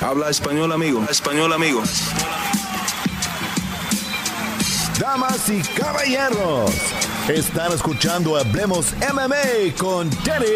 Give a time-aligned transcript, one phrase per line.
[0.00, 1.04] Habla español, amigo.
[1.08, 1.82] Español, amigo.
[4.98, 6.70] Damas y caballeros,
[7.28, 10.46] están escuchando Hablemos MMA con Danny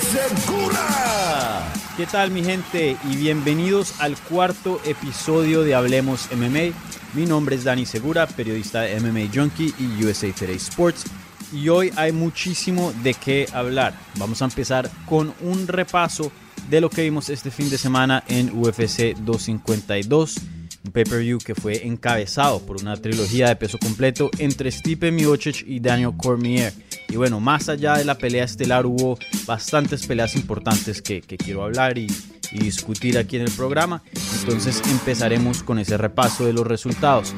[0.00, 1.72] Segura.
[1.96, 2.96] ¿Qué tal mi gente?
[3.10, 6.74] Y bienvenidos al cuarto episodio de Hablemos MMA.
[7.14, 11.04] Mi nombre es Dani Segura, periodista de MMA Junkie y USA Today Sports.
[11.52, 13.94] Y hoy hay muchísimo de qué hablar.
[14.16, 16.32] Vamos a empezar con un repaso
[16.70, 20.36] de lo que vimos este fin de semana en UFC 252
[20.84, 25.80] un pay-per-view que fue encabezado por una trilogía de peso completo entre Stipe Miocic y
[25.80, 26.72] Daniel Cormier.
[27.08, 31.98] Y bueno, más allá de la pelea estelar hubo bastantes peleas importantes que, quiero hablar
[31.98, 32.08] y,
[32.52, 34.02] y discutir aquí en el programa.
[34.40, 37.32] Entonces empezaremos con ese repaso de los resultados.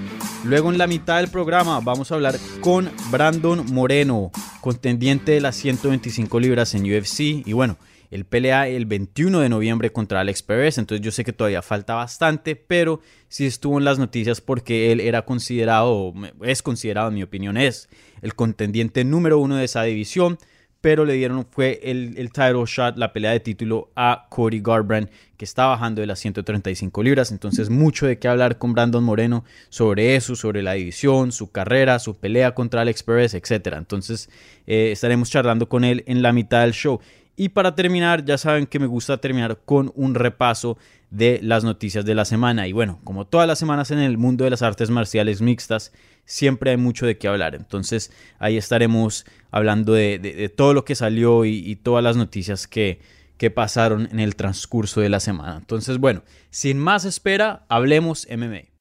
[0.45, 4.30] Luego en la mitad del programa vamos a hablar con Brandon Moreno,
[4.61, 7.20] contendiente de las 125 libras en UFC.
[7.20, 7.77] Y bueno,
[8.10, 11.94] él pelea el 21 de noviembre contra Alex Perez, entonces yo sé que todavía falta
[11.94, 17.22] bastante, pero sí estuvo en las noticias porque él era considerado, es considerado en mi
[17.22, 17.88] opinión, es
[18.22, 20.38] el contendiente número uno de esa división,
[20.84, 25.11] pero le dieron, fue el, el title shot, la pelea de título a Cody Garbrandt,
[25.39, 29.44] que está bajando de las 135 libras, entonces mucho de qué hablar con Brandon Moreno
[29.70, 33.77] sobre eso, sobre la división, su carrera, su pelea contra Alex Perez, etc.
[33.78, 34.28] Entonces
[34.66, 37.00] eh, estaremos charlando con él en la mitad del show.
[37.36, 40.78] Y para terminar, ya saben que me gusta terminar con un repaso
[41.10, 42.68] de las noticias de la semana.
[42.68, 45.92] Y bueno, como todas las semanas en el mundo de las artes marciales mixtas,
[46.24, 47.56] siempre hay mucho de qué hablar.
[47.56, 53.00] Entonces ahí estaremos hablando de, todo lo que salió y, todas las noticias que,
[53.36, 55.56] que pasaron en el transcurso de la semana.
[55.58, 58.74] Entonces, bueno, sin más espera, hablemos MMA.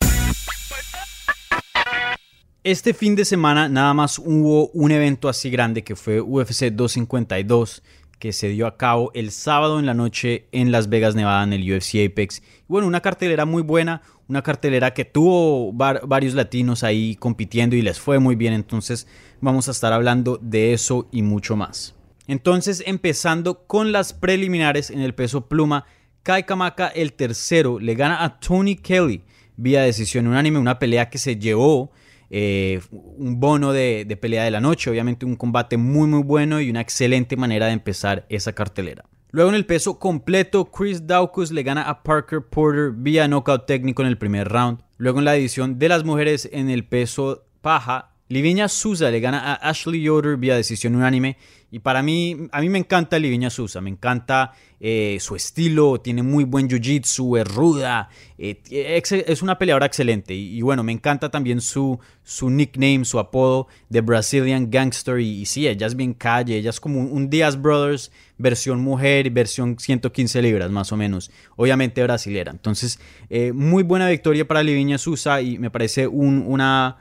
[2.64, 7.84] Este fin de semana nada más hubo un evento así grande que fue UFC 252
[8.24, 11.52] que se dio a cabo el sábado en la noche en Las Vegas, Nevada, en
[11.52, 12.42] el UFC Apex.
[12.70, 18.00] bueno, una cartelera muy buena, una cartelera que tuvo varios latinos ahí compitiendo y les
[18.00, 19.08] fue muy bien, entonces
[19.42, 21.96] vamos a estar hablando de eso y mucho más.
[22.26, 25.84] Entonces, empezando con las preliminares en el peso pluma,
[26.24, 29.22] Kai Kamaka, el tercero, le gana a Tony Kelly
[29.58, 31.92] vía decisión unánime, una pelea que se llevó
[32.30, 36.70] eh, un bono de, pelea de la noche, obviamente un combate muy muy bueno y
[36.70, 39.06] una excelente manera de empezar esa cartelera.
[39.32, 44.04] Luego en el peso completo, Chris Daukus le gana a Parker Porter vía knockout técnico
[44.04, 44.80] en el primer round.
[44.98, 49.40] Luego en la edición de las mujeres en el peso paja, Liviña Sousa le gana
[49.40, 51.38] a Ashley Yoder vía decisión unánime.
[51.74, 56.22] Y para mí, a mí me encanta Liviña Sousa, me encanta eh, su estilo, tiene
[56.22, 60.36] muy buen jiu-jitsu, es ruda, eh, es una peleadora excelente.
[60.36, 65.20] Y, bueno, me encanta también su, su nickname, su apodo de Brazilian Gangster.
[65.20, 69.80] Y, sí, ella es bien calle, ella es como un, Diaz Brothers versión mujer, versión
[69.80, 72.52] 115 libras más o menos, obviamente brasilera.
[72.52, 73.00] Entonces,
[73.32, 76.98] eh, muy buena victoria para Liviña Sousa y me parece una,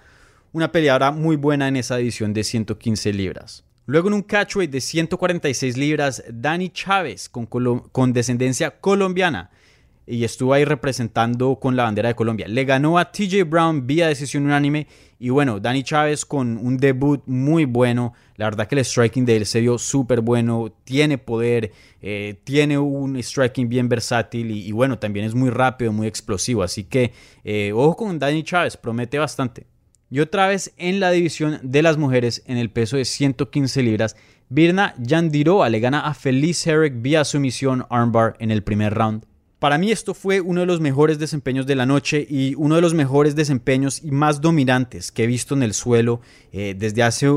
[0.55, 3.65] una peleadora muy buena en esa edición de 115 libras.
[3.87, 9.51] Luego en un catchweight de 146 libras, Dani Chávez con, descendencia colombiana
[10.07, 12.47] y estuvo ahí representando con la bandera de Colombia.
[12.47, 14.87] Le ganó a TJ Brown vía decisión unánime
[15.19, 18.13] y bueno, Dani Chávez con un debut muy bueno.
[18.37, 22.79] La verdad que el striking de él se vio súper bueno, tiene poder, eh, tiene
[22.79, 26.63] un striking bien versátil y, bueno, también es muy rápido, muy explosivo.
[26.63, 29.72] Así que eh, ojo con Dani Chávez, promete bastante.
[30.13, 34.15] Y otra vez en la división de las mujeres en el peso de 115 libras,
[34.51, 39.25] Birna Yandiroa le gana a Felice Herrick vía sumisión armbar en el primer round.
[39.59, 42.83] Para mí esto fue uno de los mejores desempeños de la noche y uno de
[42.83, 46.21] los mejores desempeños y más dominantes que he visto en el suelo
[46.53, 47.29] eh, desde hace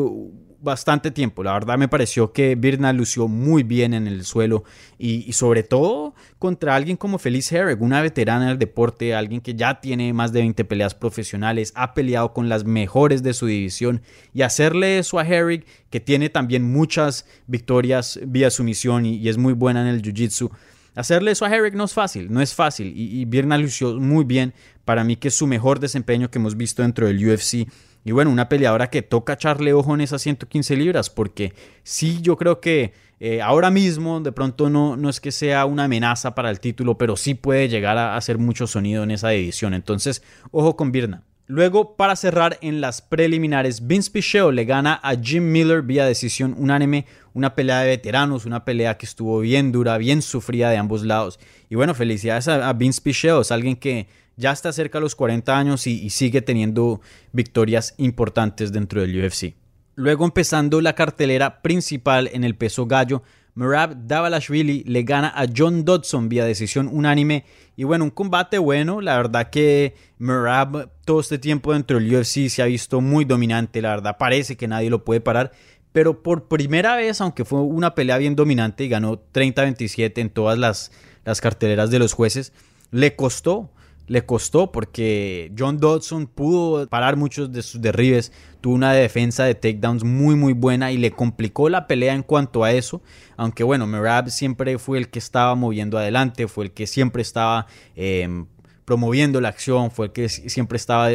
[0.66, 1.44] bastante tiempo.
[1.44, 4.66] La verdad me pareció que Birna lució muy bien en el suelo
[4.98, 9.80] y, sobre todo contra alguien como Felice Herrick, una veterana del deporte, alguien que ya
[9.80, 14.02] tiene más de 20 peleas profesionales, ha peleado con las mejores de su división
[14.34, 19.38] y hacerle eso a Herrick, que tiene también muchas victorias vía sumisión y, y es
[19.38, 20.52] muy buena en el jiu-jitsu.
[20.96, 24.26] Hacerle eso a Herrick no es fácil, no es fácil y, y Birna lució muy
[24.26, 24.54] bien.
[24.84, 27.68] Para mí que es su mejor desempeño que hemos visto dentro del UFC
[28.06, 31.54] Y bueno, una peleadora que toca echarle ojo en esas 115 libras, porque
[31.84, 35.86] sí, yo creo que eh, ahora mismo de pronto no, no es que sea una
[35.86, 39.74] amenaza para el título, pero sí puede llegar a hacer mucho sonido en esa división.
[39.74, 40.22] Entonces,
[40.52, 41.24] ojo con Birna.
[41.48, 46.56] Luego, para cerrar en las preliminares, Vince Picheo le gana a Jim Miller vía decisión
[46.58, 47.06] unánime,
[47.36, 51.40] una pelea de veteranos, una pelea que estuvo bien dura, bien sufrida de ambos lados.
[51.70, 54.08] Y bueno, felicidades a, Vince Picheo, es alguien que
[54.38, 57.02] ya está cerca de los 40 años y, sigue teniendo
[57.32, 59.56] victorias importantes dentro del UFC.
[59.96, 63.24] Luego empezando la cartelera principal en el peso gallo,
[63.56, 67.46] Merab Davalashvili le gana a John Dodson vía decisión unánime.
[67.78, 69.00] Y bueno, un combate bueno.
[69.00, 73.82] La verdad que Merab todo este tiempo dentro del UFC se ha visto muy dominante.
[73.82, 75.54] La verdad parece que nadie lo puede parar.
[75.94, 80.60] Pero por primera vez, aunque fue una pelea bien dominante y ganó 30-27 en todas
[80.60, 80.92] las,
[81.24, 82.52] las carteleras de los jueces,
[82.92, 83.72] le costó
[84.08, 88.32] le costó porque John Dodson pudo parar muchos de sus derribes,
[88.62, 92.64] tuvo una defensa de takedowns muy muy buena y le complicó la pelea en cuanto
[92.64, 93.02] a eso,
[93.38, 97.68] aunque bueno, Merab siempre fue el que estaba moviendo adelante, fue el que siempre estaba
[97.96, 98.46] em,
[98.86, 101.10] promoviendo la acción, fue el que siempre estaba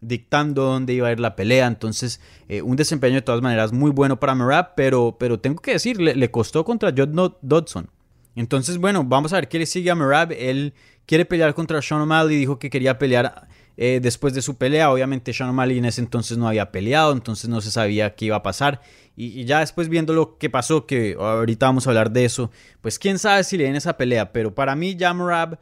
[0.00, 3.90] dictando dónde iba a ir la pelea, entonces eh, un desempeño de todas maneras muy
[3.90, 7.90] bueno para Merab, pero, pero tengo que decir, le, le costó contra John Dodson.
[8.36, 10.30] Entonces, bueno, vamos a ver qué le sigue a Merab.
[10.32, 10.74] Él
[11.06, 13.48] quiere pelear contra Sean O'Malley, dijo que quería pelear
[13.78, 14.92] eh, después de su pelea.
[14.92, 18.36] Obviamente Sean O'Malley en ese entonces no había peleado, entonces no se sabía qué iba
[18.36, 18.82] a pasar.
[19.16, 22.50] Y, ya después viendo lo que pasó, que ahorita vamos a hablar de eso,
[22.82, 24.32] pues quién sabe si le den esa pelea.
[24.32, 25.58] Pero para mí, Jamrab o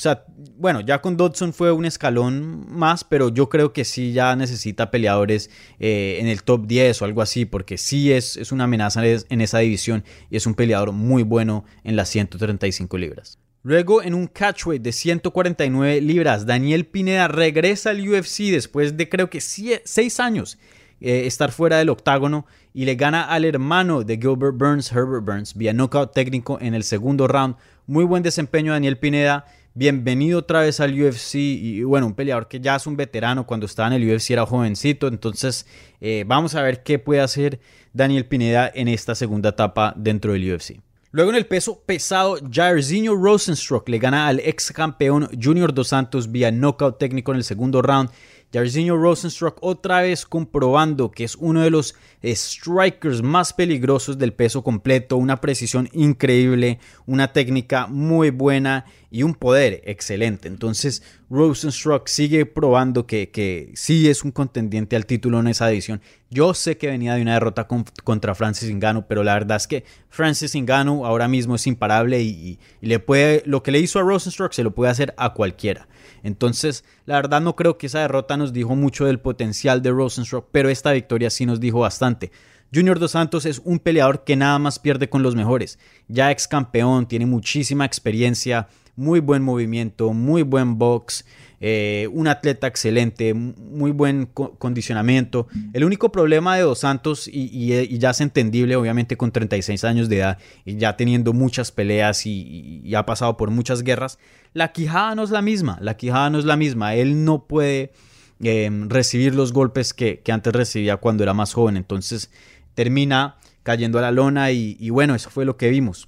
[0.00, 0.24] sea,
[0.56, 4.90] bueno, ya con Dodson fue un escalón más, pero yo creo que sí ya necesita
[4.90, 9.02] peleadores eh, en el top 10 o algo así, porque sí es, es una amenaza
[9.04, 13.38] en esa división y es un peleador muy bueno en las 135 libras.
[13.62, 19.28] Luego, en un catchweight de 149 libras, Daniel Pineda regresa al UFC después de creo
[19.28, 20.58] que 6 años
[21.02, 25.54] eh, estar fuera del octágono y le gana al hermano de Gilbert Burns, Herbert Burns,
[25.54, 27.56] vía knockout técnico en el segundo round.
[27.86, 29.44] Muy buen desempeño Daniel Pineda
[29.74, 33.66] bienvenido otra vez al UFC y bueno, un peleador que ya es un veterano, cuando
[33.66, 35.66] estaba en el UFC era jovencito, entonces
[36.00, 37.60] eh, vamos a ver qué puede hacer
[37.92, 40.80] Daniel Pineda en esta segunda etapa dentro del UFC.
[41.12, 46.30] Luego en el peso pesado, Jairzinho Rosenstruck le gana al ex campeón Junior Dos Santos
[46.30, 48.10] vía knockout técnico en el segundo round
[48.52, 51.94] Jairzinho Rosenstruck otra vez comprobando que es uno de los
[52.24, 59.34] strikers más peligrosos del peso completo, una precisión increíble, una técnica muy buena y un
[59.34, 60.48] poder excelente.
[60.48, 66.00] Entonces Rosenstruck sigue probando que, que sí es un contendiente al título en esa edición.
[66.28, 69.84] Yo sé que venía de una derrota contra Francis Ngannou, pero la verdad es que
[70.08, 74.02] Francis Ngannou ahora mismo es imparable y, y le puede, lo que le hizo a
[74.02, 75.86] Rosenstruck se lo puede hacer a cualquiera.
[76.22, 80.48] Entonces, la verdad no creo que esa derrota nos dijo mucho del potencial de Rosenstruck,
[80.52, 82.30] pero esta victoria sí nos dijo bastante.
[82.72, 85.78] Junior Dos Santos es un peleador que nada más pierde con los mejores.
[86.06, 91.24] Ya ex campeón, tiene muchísima experiencia, muy buen movimiento, muy buen box,
[91.62, 95.48] eh, un atleta excelente, muy buen condicionamiento.
[95.72, 100.18] El único problema de Dos Santos, y, ya es entendible, obviamente con 36 años de
[100.18, 104.18] edad y ya teniendo muchas peleas y, ha pasado por muchas guerras,
[104.52, 106.94] la quijada no es la misma, la quijada no es la misma.
[106.94, 107.92] Él no puede
[108.40, 112.30] em, recibir los golpes que, que antes recibía cuando era más joven, entonces
[112.74, 116.06] termina cayendo a la lona y bueno, eso fue lo que vimos.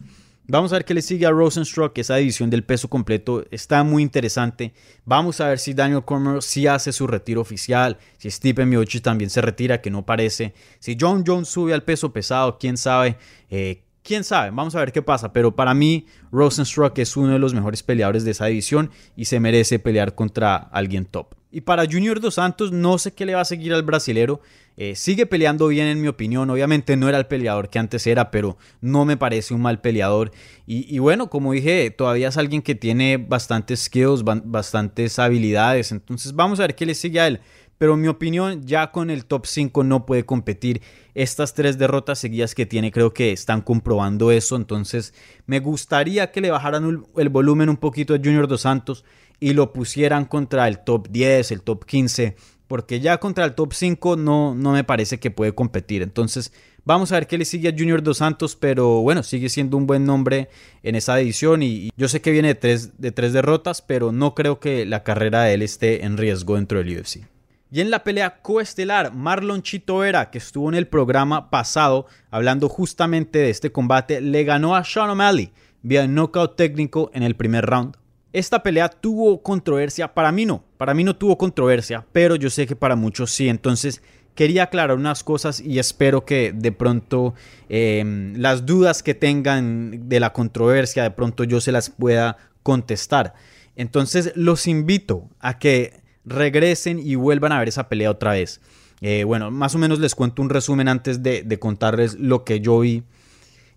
[0.48, 4.02] Vamos a ver qué le sigue a Rosenstruck, esa división del peso completo está muy
[4.02, 4.74] interesante.
[5.04, 9.30] Vamos a ver si Daniel Cormier sí hace su retiro oficial, si Stephen Miocic también
[9.30, 10.52] se retira, que no parece.
[10.80, 13.16] Si John Jones sube al peso pesado, quién sabe.
[13.50, 15.32] Eh, quién sabe, vamos a ver qué pasa.
[15.32, 19.40] Pero para mí, Rosenstruck es uno de los mejores peleadores de esa división y se
[19.40, 21.34] merece pelear contra alguien top.
[21.54, 24.40] Y para Junior Dos Santos, no sé qué le va a seguir al brasilero.
[24.78, 26.48] Eh, sigue peleando bien en mi opinión.
[26.48, 30.32] Obviamente no era el peleador que antes era, pero no me parece un mal peleador.
[30.66, 35.92] Y, bueno, como dije, todavía es alguien que tiene bastantes skills, bastantes habilidades.
[35.92, 37.40] Entonces vamos a ver qué le sigue a él.
[37.78, 40.82] Pero en mi opinión, ya con el top 5 no puede competir.
[41.14, 44.56] Estas tres derrotas seguidas que tiene creo que están comprobando eso.
[44.56, 45.14] Entonces
[45.46, 49.04] me gustaría que le bajaran el volumen un poquito a Junior Dos Santos
[49.40, 52.36] y lo pusieran contra el top 10, el top 15
[52.72, 56.00] porque ya contra el top 5 no, no me parece que puede competir.
[56.00, 56.54] Entonces,
[56.86, 59.86] vamos a ver qué le sigue a Junior Dos Santos, pero bueno, sigue siendo un
[59.86, 60.48] buen nombre
[60.82, 64.34] en esa edición y, yo sé que viene de tres, de tres derrotas, pero no
[64.34, 67.31] creo que la carrera de él esté en riesgo dentro del UFC.
[67.74, 72.68] Y en la pelea coestelar, Marlon Chito Vera, que estuvo en el programa pasado hablando
[72.68, 77.64] justamente de este combate, le ganó a Sean O'Malley vía knockout técnico en el primer
[77.64, 77.96] round.
[78.34, 82.66] esta pelea tuvo controversia, para mí no, para mí no tuvo controversia, pero yo sé
[82.66, 84.02] que para muchos sí, entonces
[84.34, 87.32] quería aclarar unas cosas y espero que de pronto
[87.70, 93.32] em, las dudas que tengan de la controversia, de pronto yo se las pueda contestar.
[93.76, 98.60] Entonces los invito a que regresen y vuelvan a ver esa pelea otra vez.
[99.00, 102.60] Eh, bueno, más o menos les cuento un resumen antes de, de contarles lo que
[102.60, 103.02] yo vi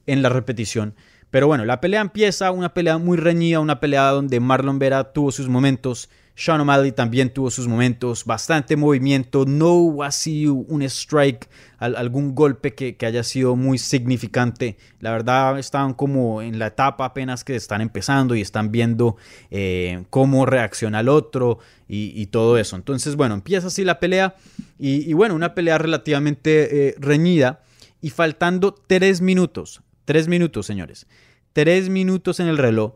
[0.06, 0.96] en la repetición.
[1.32, 5.32] Pero bueno, la pelea empieza, una pelea muy reñida, una pelea donde Marlon Vera tuvo
[5.32, 11.48] sus momentos, sean O'Malley también tuvo sus momentos, bastante movimiento, no hubo así un strike,
[11.78, 14.78] algún golpe que, haya sido muy significante.
[15.00, 19.16] La verdad estaban como en la etapa apenas que están empezando y están viendo
[19.50, 22.76] eh, cómo reacciona el otro y, todo eso.
[22.76, 24.36] Entonces, bueno, empieza así la pelea
[24.78, 27.62] y, bueno, una pelea relativamente eh, reñida
[28.02, 31.08] y faltando tres minutos, tres minutos señores,
[31.54, 32.94] tres minutos en el reloj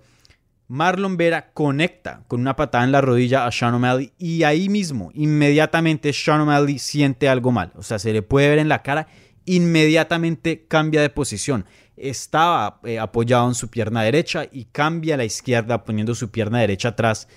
[0.69, 5.09] Marlon Vera conecta con una patada en la rodilla a Sean O'Malley y ahí mismo,
[5.15, 7.71] inmediatamente Sean O'Malley siente algo mal.
[7.75, 9.07] O sea, se le puede ver en la cara,
[9.45, 11.65] inmediatamente cambia de posición.
[11.97, 16.59] Estaba eh, apoyado en su pierna derecha y cambia a la izquierda poniendo su pierna
[16.59, 17.27] derecha atrás.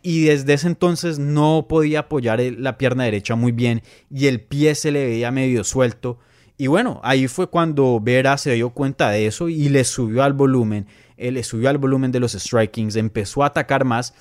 [0.00, 4.74] Y desde ese entonces no podía apoyar la pierna derecha muy bien y el pie
[4.74, 6.20] se le veía medio suelto.
[6.56, 10.32] Y bueno, ahí fue cuando Vera se dio cuenta de eso y le subió al
[10.32, 10.86] volumen
[11.18, 14.14] él subió al volumen de los strikings, empezó a atacar más,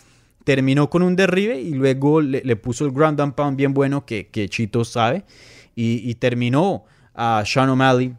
[0.43, 4.27] terminó con un derribe y luego le, puso el ground and pound bien bueno que,
[4.27, 5.25] que Chito sabe
[5.77, 8.15] y, terminó a Sean O'Malley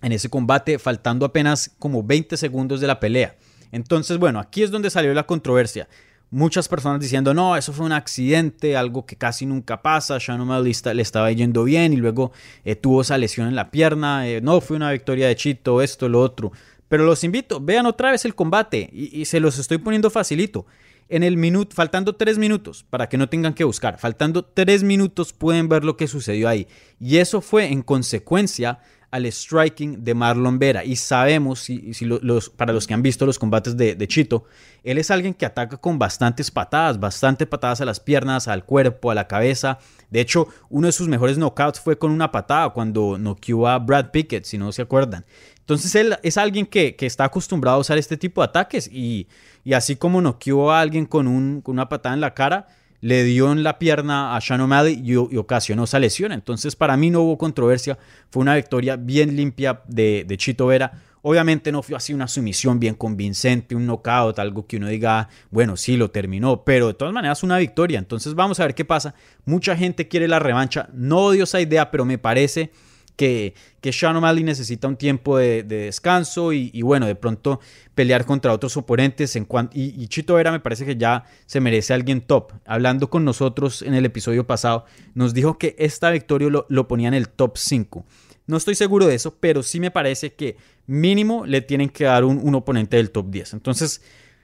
[0.00, 3.36] en ese combate faltando apenas como 20 segundos de la pelea.
[3.72, 5.86] Entonces, bueno, aquí es donde salió la controversia.
[6.30, 10.74] Muchas personas diciendo, no, eso fue un accidente, algo que casi nunca pasa, Sean O'Malley
[10.94, 12.32] le estaba yendo bien y luego
[12.64, 16.08] eh, tuvo esa lesión en la pierna, eh, no, fue una victoria de Chito, esto,
[16.08, 16.52] lo otro.
[16.88, 20.66] Pero los invito, vean otra vez el combate y, se los estoy poniendo facilito.
[21.10, 25.32] En el minuto, faltando tres minutos, para que no tengan que buscar, faltando tres minutos
[25.32, 26.66] pueden ver lo que sucedió ahí.
[27.00, 28.80] Y eso fue en consecuencia
[29.10, 30.84] al striking de Marlon Vera.
[30.84, 34.44] Y sabemos, si, los, para los que han visto los combates de, de, Chito,
[34.84, 39.10] él es alguien que ataca con bastantes patadas, bastantes patadas a las piernas, al cuerpo,
[39.10, 39.78] a la cabeza.
[40.10, 44.10] De hecho, uno de sus mejores knockouts fue con una patada cuando noqueó a Brad
[44.10, 45.24] Pickett, si no se acuerdan.
[45.68, 49.28] Entonces él es alguien que, está acostumbrado a usar este tipo de ataques y,
[49.74, 52.68] así como noqueó a alguien con, un, con, una patada en la cara,
[53.02, 56.32] le dio en la pierna a Sean O'Malley y, ocasionó esa lesión.
[56.32, 57.98] Entonces para mí no hubo controversia,
[58.30, 61.02] fue una victoria bien limpia de, Chito Vera.
[61.20, 65.76] Obviamente no fue así una sumisión bien convincente, un knockout, algo que uno diga, bueno,
[65.76, 67.98] sí, lo terminó, pero de todas maneras una victoria.
[67.98, 69.14] Entonces vamos a ver qué pasa.
[69.44, 70.88] Mucha gente quiere la revancha.
[70.94, 72.72] No odio esa idea, pero me parece
[73.18, 77.58] que, que Sean necesita un tiempo de, descanso y, bueno, de pronto
[77.96, 79.34] pelear contra otros oponentes.
[79.34, 82.52] En y, Chito Vera me parece que ya se merece alguien top.
[82.64, 84.84] Hablando con nosotros en el episodio pasado,
[85.14, 88.06] nos dijo que esta victoria lo, ponía en el top 5.
[88.46, 90.56] No estoy seguro de eso, pero sí me parece que
[90.86, 93.54] mínimo le tienen que dar un, un oponente del top 10.
[93.54, 94.00] Entonces,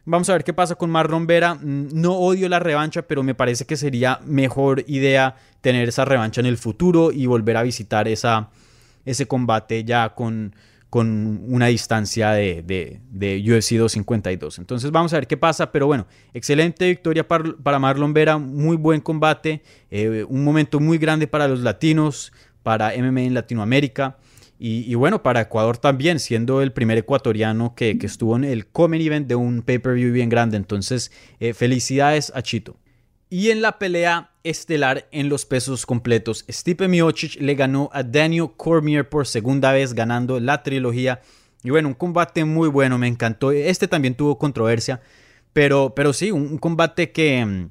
[0.07, 1.55] Vamos a ver qué pasa con Marlon Vera.
[1.55, 6.43] Mm, no odio la revancha, pero me parece que sería mejor idea tener esa revancha
[6.43, 8.51] en el futuro y volver a visitar esa,
[9.05, 10.55] ese combate ya con,
[10.95, 14.61] con una distancia de, de, de, UFC 252.
[14.61, 19.01] Entonces vamos a ver qué pasa, pero bueno, excelente victoria para, Marlon Vera, muy buen
[19.01, 22.33] combate, eh, un momento muy grande para los latinos,
[22.63, 24.19] para MMA en Latinoamérica.
[24.57, 29.27] Y, bueno, para Ecuador también, siendo el primer ecuatoriano que, estuvo en el Common Event
[29.27, 30.57] de un pay-per-view bien grande.
[30.57, 32.77] Entonces, eh, felicidades a Chito.
[33.37, 38.51] Y en la pelea estelar en los pesos completos, Stipe Miocic le ganó a Daniel
[38.57, 41.21] Cormier por segunda vez, ganando la trilogía.
[41.65, 43.51] Y bueno, un combate muy bueno, me encantó.
[43.51, 45.01] Este también tuvo controversia,
[45.53, 47.71] pero, pero sí, un, combate que mm,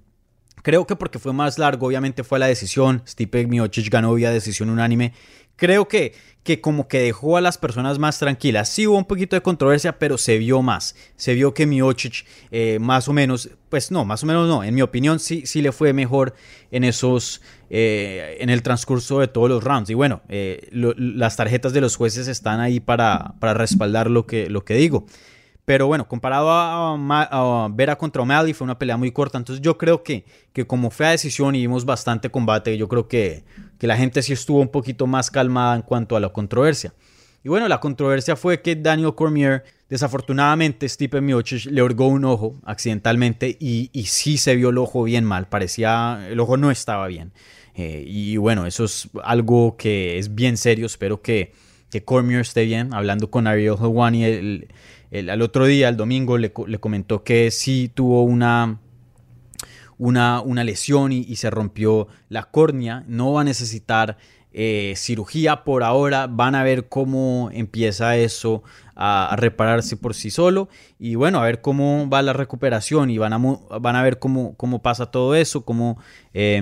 [0.63, 3.01] creo que porque fue más largo, obviamente fue la decisión.
[3.08, 5.13] Stipe Miocic ganó vía decisión unánime
[5.55, 8.69] creo que, que como que dejó a las personas más tranquilas.
[8.69, 10.95] Sí hubo un poquito de controversia, pero se vio más.
[11.15, 14.63] Se vio que Miocic eh, más o menos, pues no, más o menos no.
[14.63, 16.36] En mi opinión sí, sí le fue mejor
[16.72, 19.89] en esos, eh, en el transcurso de todos los rounds.
[19.89, 24.50] Y bueno, eh, las tarjetas de los jueces están ahí para, para respaldar lo que,
[24.50, 25.05] lo que digo.
[25.65, 29.38] Pero bueno, comparado a, Vera contra O'Malley, fue una pelea muy corta.
[29.38, 33.07] Entonces yo creo que, que como fue a decisión y vimos bastante combate, yo creo
[33.07, 33.45] que,
[33.83, 36.93] que la gente sí estuvo un poquito más calmada en cuanto a la controversia.
[37.43, 42.61] Y bueno, la controversia fue que Daniel Cormier, desafortunadamente, Stipe Miocic le orgó un ojo
[42.63, 45.49] accidentalmente y, y, sí se vio el ojo bien mal.
[45.49, 47.33] Parecía, el ojo no estaba bien.
[47.75, 50.85] Eh, y bueno, eso es algo que es bien serio.
[50.85, 51.51] Espero que,
[51.89, 52.93] que Cormier esté bien.
[52.93, 54.67] Hablando con Ariel Helwani, el
[55.13, 58.79] el, al otro día, el domingo, le, le comentó que sí tuvo una,
[60.03, 63.05] una, una lesión y, se rompió la córnea.
[63.07, 64.17] No va a necesitar
[64.51, 66.27] eh, cirugía por ahora.
[66.27, 68.63] Van a ver cómo empieza eso
[68.98, 70.67] a, repararse por sí solo.
[71.00, 74.57] Y bueno, a ver cómo va la recuperación y van a, van a ver cómo,
[74.57, 75.98] cómo pasa todo eso, cómo
[76.33, 76.62] eh,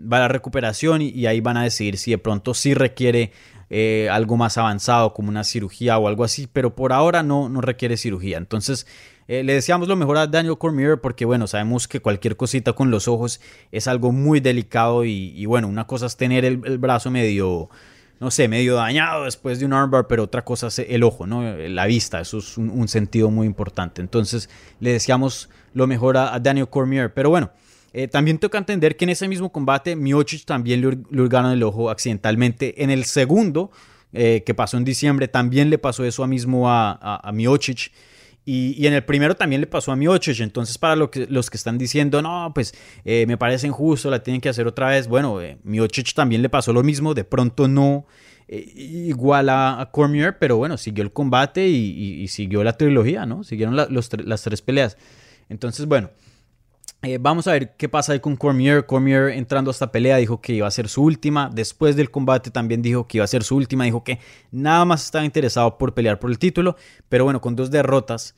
[0.00, 3.32] va la recuperación y, y, ahí van a decidir si de pronto sí requiere
[3.68, 7.60] eh, algo más avanzado como una cirugía o algo así, pero por ahora no, no
[7.60, 8.38] requiere cirugía.
[8.38, 8.86] Entonces,
[9.28, 12.90] eh, le deseamos lo mejor a Daniel Cormier porque, bueno, sabemos que cualquier cosita con
[12.90, 13.40] los ojos
[13.72, 17.68] es algo muy delicado y, bueno, una cosa es tener el, brazo medio,
[18.20, 21.42] no sé, medio dañado después de un armbar, pero otra cosa es el ojo, ¿no?
[21.56, 24.00] La vista, eso es un, sentido muy importante.
[24.00, 27.50] Entonces, le deseamos lo mejor a, a Daniel Cormier, pero bueno.
[27.92, 31.62] Eh, también toca entender que en ese mismo combate Miocic también le, le hurgaron el
[31.62, 32.82] ojo accidentalmente.
[32.82, 33.70] En el segundo,
[34.12, 37.92] eh, que pasó en diciembre, también le pasó eso mismo a, a, a Miocic.
[38.48, 40.38] Y, en el primero también le pasó a Miocic.
[40.38, 42.74] Entonces, para lo que, los que están diciendo, no, pues
[43.04, 45.08] eh, me parece injusto, la tienen que hacer otra vez.
[45.08, 47.12] Bueno, eh, Miocic también le pasó lo mismo.
[47.12, 48.06] De pronto no
[48.46, 53.42] eh, igual a, a, Cormier, pero bueno, siguió el combate y, siguió la trilogía, ¿no?
[53.42, 54.96] Siguieron las tres peleas.
[55.48, 56.10] Entonces, bueno.
[57.02, 58.86] Eh, vamos a ver qué pasa ahí con Cormier.
[58.86, 61.50] Cormier entrando a esta pelea dijo que iba a ser su última.
[61.52, 63.84] Después del combate también dijo que iba a ser su última.
[63.84, 64.18] Dijo que
[64.50, 66.76] nada más estaba interesado por pelear por el título.
[67.08, 68.34] Pero bueno, con dos derrotas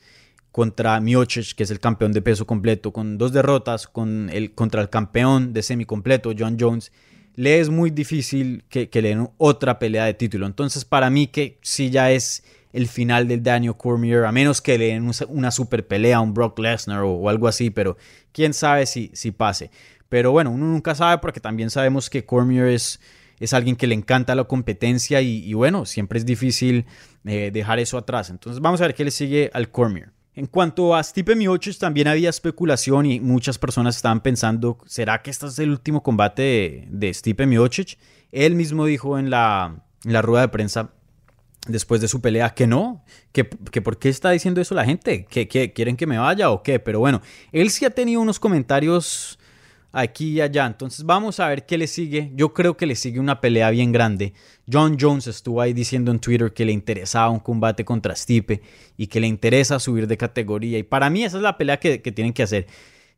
[0.51, 4.81] contra Miocic, que es el campeón de peso completo, con dos derrotas con el, contra
[4.81, 6.91] el campeón de semi completo, John Jones,
[7.35, 10.45] le es muy difícil que, que le den otra pelea de título.
[10.45, 14.77] Entonces, para mí, que sí ya es el final del Daniel Cormier, a menos que
[14.77, 17.97] le den una super pelea a un Brock Lesnar o, algo así, pero
[18.31, 19.71] quién sabe si, si pase.
[20.07, 22.99] Pero bueno, uno nunca sabe porque también sabemos que Cormier es,
[23.39, 26.85] es alguien que le encanta la competencia y, bueno, siempre es difícil
[27.25, 28.29] eh, dejar eso atrás.
[28.29, 30.11] Entonces vamos a ver qué le sigue al Cormier.
[30.35, 35.31] En cuanto a Stipe Miocic, también había especulación y muchas personas estaban pensando, ¿será que
[35.31, 37.97] este es el último combate de, Stipe Miocic?
[38.31, 40.93] Él mismo dijo en la rueda de prensa
[41.69, 45.25] después de su pelea que no, que, que por qué está diciendo eso la gente,
[45.25, 47.21] que, que, quieren que me vaya o qué, pero bueno,
[47.51, 49.39] él sí ha tenido unos comentarios
[49.91, 53.19] aquí y allá, entonces vamos a ver qué le sigue, yo creo que le sigue
[53.19, 54.33] una pelea bien grande,
[54.71, 58.61] John Jones estuvo ahí diciendo en Twitter que le interesaba un combate contra Stipe
[58.97, 62.01] y que le interesa subir de categoría y para mí esa es la pelea que,
[62.01, 62.67] que tienen que hacer,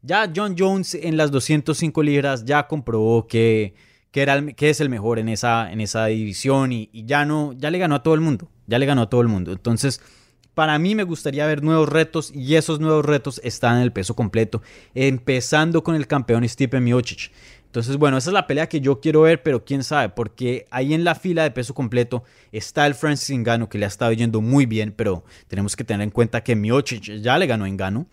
[0.02, 3.74] ya John Jones en las 205 libras ya comprobó que
[4.12, 7.72] que, era que es el mejor en esa, en esa división y, ya no, ya
[7.72, 9.52] le ganó a todo el mundo, ya le ganó a todo el mundo.
[9.52, 10.02] Entonces,
[10.54, 14.16] para mí me gustaría ver nuevos retos y esos nuevos retos están en el peso
[14.16, 14.62] completo,
[14.94, 17.32] empezando con el campeón Stipe Miocic.
[17.66, 20.94] Entonces, bueno, esa es la pelea que yo quiero ver, pero quién sabe, porque ahí
[20.94, 24.42] en la fila de peso completo está el Francis Ngannou que le ha estado yendo
[24.42, 28.08] muy bien, pero tenemos que tener en cuenta que Miocic ya le ganó a Ngannou.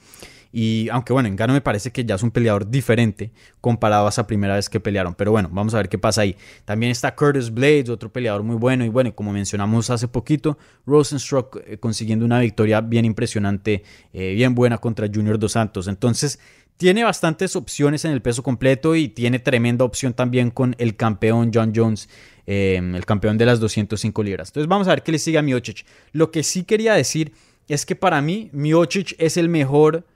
[0.53, 3.31] Y aunque bueno, Engano me parece que ya es un peleador diferente
[3.61, 5.15] comparado a esa primera vez que pelearon.
[5.15, 6.37] Pero bueno, vamos a ver qué pasa ahí.
[6.65, 8.85] También está Curtis Blades, otro peleador muy bueno.
[8.85, 13.83] Y bueno, como mencionamos hace poquito, Rosenstruck eh, consiguiendo una victoria bien impresionante,
[14.13, 15.87] eh, bien buena contra Junior Dos Santos.
[15.87, 16.39] Entonces,
[16.79, 21.51] tiene bastantes opciones en el peso completo y tiene tremenda opción también con el campeón
[21.53, 22.09] John Jones,
[22.47, 24.51] eh, el campeón de las 205 libras.
[24.51, 25.85] Entonces vamos a ver qué le sigue a Miocic.
[26.13, 27.33] Lo que sí quería decir
[27.67, 30.07] es que para mí Miocic es el mejor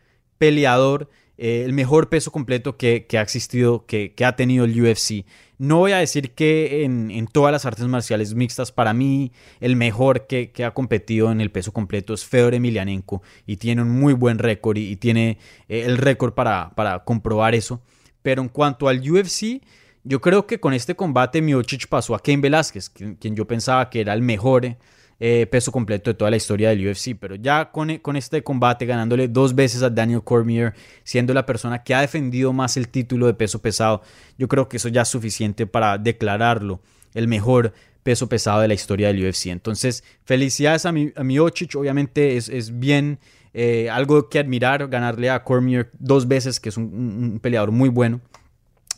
[0.42, 5.24] peleador, eh, el mejor peso completo que, ha existido, que, ha tenido el UFC.
[5.56, 10.26] No voy a decir que en, todas las artes marciales mixtas, para mí el mejor
[10.26, 14.40] que, ha competido en el peso completo es Fedor Emelianenko y tiene un muy buen
[14.40, 17.80] récord y, tiene eh, el récord para, comprobar eso.
[18.22, 19.62] Pero en cuanto al UFC,
[20.02, 23.90] yo creo que con este combate Miocic pasó a Ken Velázquez, quien, quien yo pensaba
[23.90, 24.64] que era el mejor.
[24.64, 24.76] Eh,
[25.24, 27.16] eh, peso completo de toda la historia del UFC.
[27.16, 31.84] Pero ya con, con, este combate, ganándole dos veces a Daniel Cormier, siendo la persona
[31.84, 34.02] que ha defendido más el título de peso pesado,
[34.36, 36.80] yo creo que eso ya es suficiente para declararlo
[37.14, 39.46] el mejor peso pesado de la historia del UFC.
[39.46, 43.20] Entonces, felicidades a, mi, Miocic, obviamente es, es bien
[43.54, 48.20] eh, algo que admirar, ganarle a Cormier dos veces, que es un, peleador muy bueno.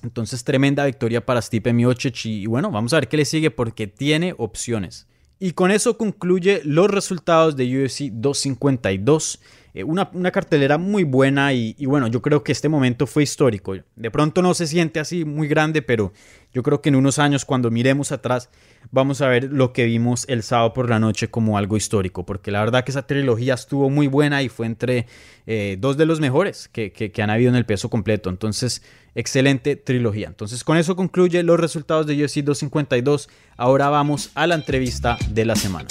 [0.02, 3.86] Entonces, tremenda victoria para Stipe Miocic y bueno, vamos a ver qué le sigue porque
[3.86, 5.06] tiene opciones.
[5.38, 9.40] Y con eso concluye los resultados de UFC 252.
[9.74, 13.74] Eh, una, una, cartelera muy buena y, bueno, yo creo que este momento fue histórico.
[13.96, 16.12] De pronto no se siente así muy grande, pero
[16.52, 18.50] yo creo que en unos años cuando miremos atrás
[18.92, 22.52] vamos a ver lo que vimos el sábado por la noche como algo histórico, porque
[22.52, 25.06] la verdad que esa trilogía estuvo muy buena y fue entre
[25.48, 28.30] eh, dos de los mejores que, que, que han habido en el peso completo.
[28.30, 28.80] Entonces,
[29.16, 30.28] excelente trilogía.
[30.28, 33.28] Entonces, con eso concluye los resultados de UFC 252.
[33.56, 35.88] Ahora vamos a la entrevista de la semana.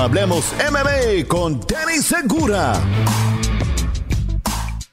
[0.00, 2.72] Hablemos MMA con Danny Segura.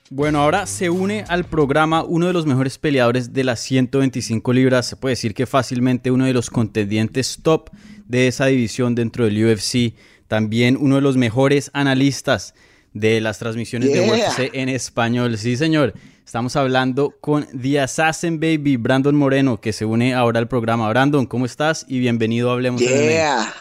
[0.10, 4.88] Bueno, ahora se une al programa uno de los mejores peleadores de las 125 libras.
[4.88, 7.70] Se puede decir que fácilmente uno de los contendientes top
[8.08, 9.94] de esa división dentro del UFC.
[10.28, 12.56] También uno de los mejores analistas
[12.94, 15.38] de las transmisiones de UFC en español.
[15.38, 15.94] Sí, señor.
[16.26, 20.90] Estamos hablando con The Assassin Baby, Brandon Moreno, que se une ahora al programa.
[20.90, 21.86] Brandon, ¿cómo estás?
[21.88, 23.54] Y bienvenido a Hablemos yeah.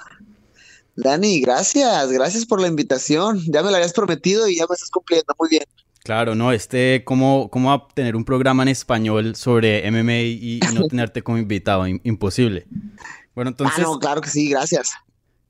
[0.96, 3.40] Dani, gracias, gracias por la invitación.
[3.46, 5.34] Ya me la habías prometido y ya me estás cumpliendo.
[5.38, 5.64] Muy bien.
[6.04, 11.22] Claro, no, este, ¿cómo, cómo tener un programa en español sobre MMA y, no tenerte
[11.22, 11.86] como invitado?
[11.86, 12.66] imposible.
[13.34, 13.78] Bueno, entonces...
[13.78, 14.92] Ah, no, claro que sí, gracias.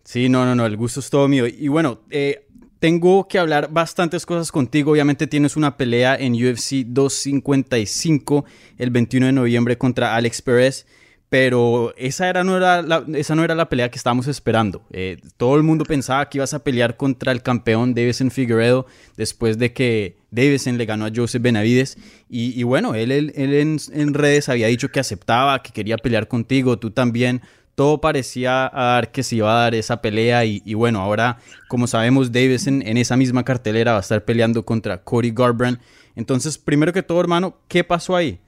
[0.04, 1.46] Sí, no, no, no, el gusto es todo mío.
[1.46, 2.46] Y bueno, eh,
[2.78, 4.92] tengo que hablar bastantes cosas contigo.
[4.92, 8.44] Obviamente tienes una pelea en UFC 255
[8.78, 10.86] el 21 de noviembre contra Alex Perez
[11.28, 14.82] pero esa, era, no era la, esa no era la pelea que estábamos esperando.
[14.92, 19.58] Eh, todo el mundo pensaba que ibas a pelear contra el campeón Davison Figueredo después
[19.58, 21.98] de que Davison le ganó a Joseph Benavides.
[22.28, 26.90] Y, bueno, él, él, en, redes había dicho que aceptaba, que quería pelear contigo, tú
[26.90, 27.42] también.
[27.74, 32.30] Todo parecía dar que se iba a dar esa pelea y, bueno, ahora como sabemos
[32.30, 35.80] Davison en esa misma cartelera va a estar peleando contra Cody Garbrandt.
[36.14, 38.38] Entonces, primero que todo, hermano, ¿qué pasó ahí?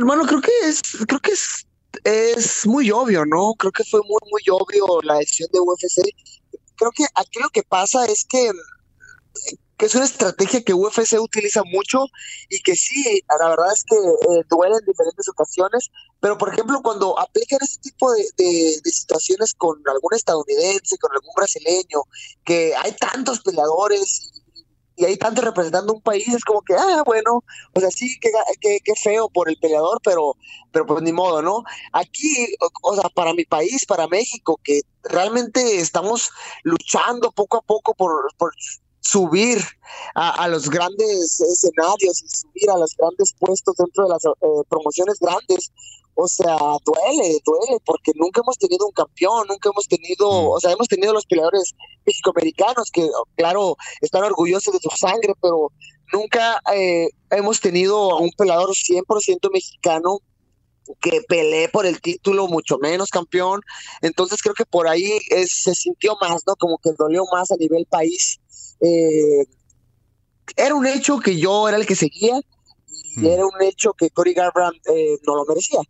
[0.00, 1.66] Hermano, creo que es, creo que es,
[2.04, 3.52] es muy obvio, ¿no?
[3.58, 6.00] Creo que fue muy, muy obvio la decisión de UFC.
[6.76, 8.50] Creo que aquí lo que pasa es que,
[9.76, 12.06] que es una estrategia que UFC utiliza mucho
[12.48, 16.80] y que sí, la verdad es que eh, duele en diferentes ocasiones, pero por ejemplo,
[16.82, 22.04] cuando aplican este tipo de, de, situaciones con algún estadounidense, con algún brasileño,
[22.42, 24.29] que hay tantos peleadores
[25.00, 28.30] y hay tanto representando un país, es como que, ah, bueno, o sea, sí, qué,
[28.84, 30.36] qué, feo por el peleador, pero,
[30.70, 31.64] pero pues ni modo, ¿no?
[31.92, 36.30] Aquí, o, sea, para mi país, para México, que realmente estamos
[36.64, 38.52] luchando poco a poco por, por
[39.00, 39.64] subir
[40.14, 45.18] a, los grandes escenarios y subir a los grandes puestos dentro de las eh, promociones
[45.18, 45.72] grandes,
[46.22, 50.48] o sea, duele, duele, porque nunca hemos tenido un campeón, nunca hemos tenido, mm.
[50.48, 55.72] o sea, hemos tenido los peleadores mexicoamericanos que, claro, están orgullosos de su sangre, pero
[56.12, 60.18] nunca eh, hemos tenido a un peleador 100% mexicano
[61.00, 63.60] que pelee por el título, mucho menos campeón.
[64.02, 66.56] Entonces creo que por ahí se sintió más, ¿no?
[66.56, 68.40] Como que dolió más a nivel país.
[68.80, 69.44] Eh,
[70.56, 72.40] era un hecho que yo era el que seguía
[73.16, 73.26] y mm.
[73.26, 75.80] era un hecho que Cory Garbrandt eh, no lo merecía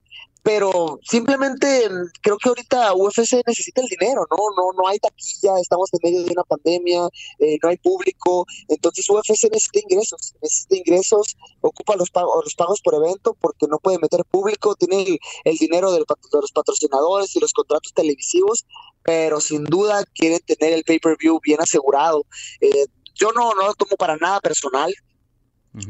[0.42, 4.36] pero simplemente mm, creo que ahorita UFC necesita el dinero, ¿no?
[4.56, 9.08] No, no hay taquilla, estamos en medio de una pandemia, eh, no hay público, entonces
[9.08, 13.98] UFC necesita ingresos, necesita ingresos, ocupa los pagos, los pagos por evento porque no puede
[13.98, 18.64] meter público, tiene el, dinero de los patrocinadores y los contratos televisivos,
[19.02, 22.24] pero sin duda quiere tener el pay-per-view bien asegurado.
[22.60, 24.94] Eh, yo no, no lo tomo para nada personal,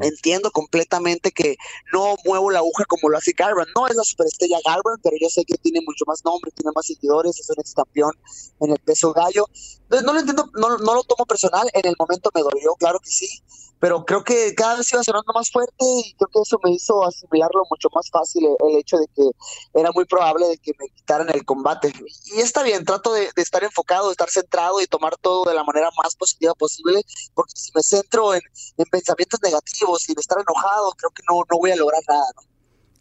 [0.00, 1.56] Entiendo completamente que
[1.92, 3.70] no muevo la aguja como lo hace Garbrandt.
[3.74, 6.86] No es la superestrella Garbrandt, pero yo sé que tiene mucho más nombre, tiene más
[6.86, 8.12] seguidores, es un ex campeón
[8.60, 9.46] en el peso gallo.
[9.88, 11.70] No lo entiendo, no, no lo tomo personal.
[11.72, 13.42] En el momento me dolió, claro que sí
[13.80, 17.04] pero creo que cada vez iba sonando más fuerte y creo que eso me hizo
[17.04, 19.22] asimilarlo mucho más fácil el, hecho de que
[19.74, 21.90] era muy probable de que me quitaran el combate.
[22.36, 25.64] Y está bien trato de, estar enfocado de estar centrado y tomar todo de la
[25.64, 27.00] manera más positiva posible
[27.34, 28.42] porque si me centro en,
[28.90, 32.26] pensamientos negativos y en estar enojado creo que no, no voy a lograr nada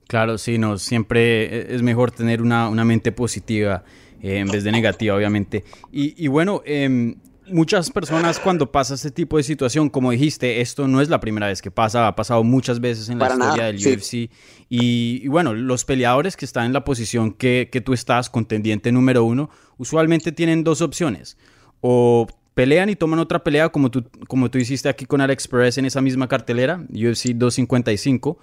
[0.07, 3.83] claro sí no siempre es mejor tener una, mente positiva
[4.21, 5.65] eh, en vez de negativa obviamente.
[5.91, 7.15] Y, bueno eh,
[7.51, 11.47] muchas personas cuando pasa este tipo de situación, como dijiste, esto no es la primera
[11.47, 14.29] vez que pasa, ha pasado muchas veces en la historia del UFC.
[14.69, 19.49] Y, bueno, los peleadores que están en la posición que, tú estás, contendiente número uno,
[19.77, 21.37] usualmente tienen dos opciones.
[21.81, 25.77] O pelean y toman otra pelea como tú, como tú hiciste aquí con Alex Perez
[25.77, 28.37] en esa misma cartelera, UFC 255,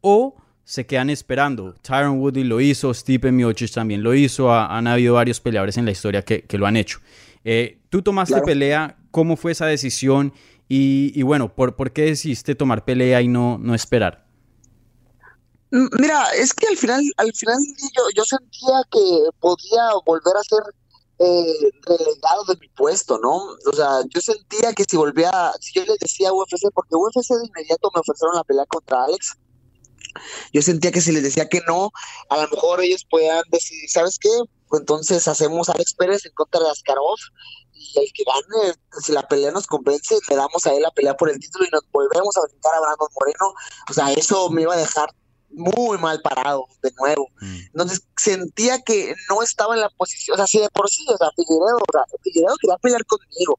[0.00, 1.74] o se quedan esperando.
[1.80, 5.92] Tyron Woodley lo hizo, Stipe Miocic también lo hizo, han habido varios peleadores en la
[5.92, 7.00] historia que, que lo han hecho.
[7.44, 10.32] Eh, tú tomaste pelea, ¿cómo fue esa decisión?
[10.68, 14.26] Y, bueno, ¿por, ¿por, qué decidiste tomar pelea y no, no esperar?
[15.70, 17.56] Mm, mira, es que al final, al final
[17.96, 19.00] yo, yo sentía que
[19.40, 20.62] podía volver a ser
[21.20, 23.36] eh, relegado de mi puesto, ¿no?
[23.36, 27.46] O sea, yo sentía que si volvía, si yo le decía UFC, porque UFC de
[27.46, 29.36] inmediato me ofrecieron la pelea contra Alex,
[30.52, 31.90] yo sentía que si les decía que no,
[32.28, 34.30] a lo mejor ellos podían decidir, ¿sabes qué?
[34.72, 37.16] entonces hacemos Alex Pérez en contra de Askarov
[37.94, 41.16] y el que gane, si la pelea nos convence, le damos a él la pelea
[41.16, 43.54] por el título y nos volvemos a brincar a Brandon Moreno.
[43.90, 45.10] O sea, eso me iba a dejar
[45.50, 47.28] muy mal parado de nuevo.
[47.40, 47.58] Mm.
[47.72, 51.16] Entonces sentía que no estaba en la posición, o sea, si de por sí, o
[51.16, 53.58] sea, Figueredo, o sea, Figueredo quería pelear conmigo,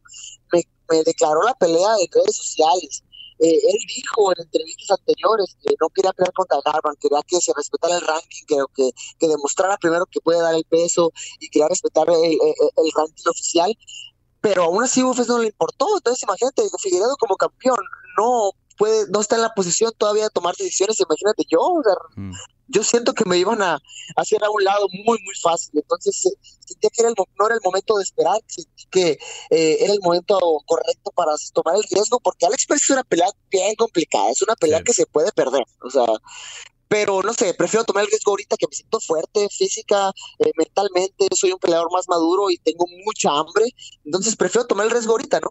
[0.51, 3.03] me, me declaró la pelea en redes sociales.
[3.41, 7.53] Eh, él dijo en entrevistas anteriores que no quería pelear contra Garban, quería que se
[7.55, 11.69] respetara el ranking, que, que, que demostrara primero que puede dar el peso y quería
[11.69, 13.73] respetar el, el, el ranking oficial,
[14.41, 15.86] pero aún así UFC no le importó.
[15.97, 17.78] Entonces, imagínate, Figueredo como campeón
[18.17, 20.99] no puede, no está en la posición todavía de tomar decisiones.
[20.99, 22.32] Imagínate yo, o sea, Mm.
[22.67, 23.78] yo siento que me iban a
[24.15, 25.71] hacer a un lado muy, muy fácil.
[25.73, 26.30] Entonces, eh,
[26.65, 29.99] sentía que era el, no era el momento de esperar, sentí que eh, era el
[30.02, 34.41] momento correcto para tomar el riesgo, porque Alex Pérez es una pelea bien complicada, es
[34.43, 34.84] una pelea Sí.
[34.86, 35.63] que se puede perder.
[35.84, 36.06] O sea,
[36.89, 41.28] pero no sé, prefiero tomar el riesgo ahorita que me siento fuerte, física, eh, mentalmente,
[41.34, 43.73] soy un peleador más maduro y tengo mucha hambre.
[44.04, 45.49] Entonces, prefiero tomar el riesgo ahorita, ¿no?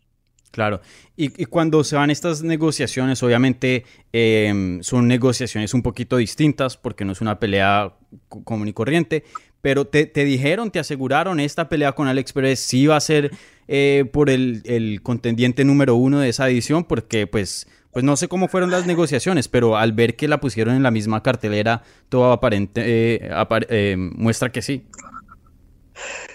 [0.51, 0.81] Claro.
[1.16, 7.05] Y, y cuando se van estas negociaciones, obviamente eh, son negociaciones un poquito distintas porque
[7.05, 7.94] no es una pelea
[8.29, 9.24] co- común y corriente.
[9.61, 13.33] Pero te, te dijeron, te aseguraron, esta pelea con Alex Pérez sí va a ser
[13.66, 17.66] eh, por el, el contendiente número uno de esa edición, porque pues,
[17.98, 20.92] pues no sé cómo fueron las negociaciones, pero al ver que la pusieron en la
[20.92, 22.80] misma cartelera, todo aparente
[23.16, 24.84] eh, apar- eh, muestra que sí.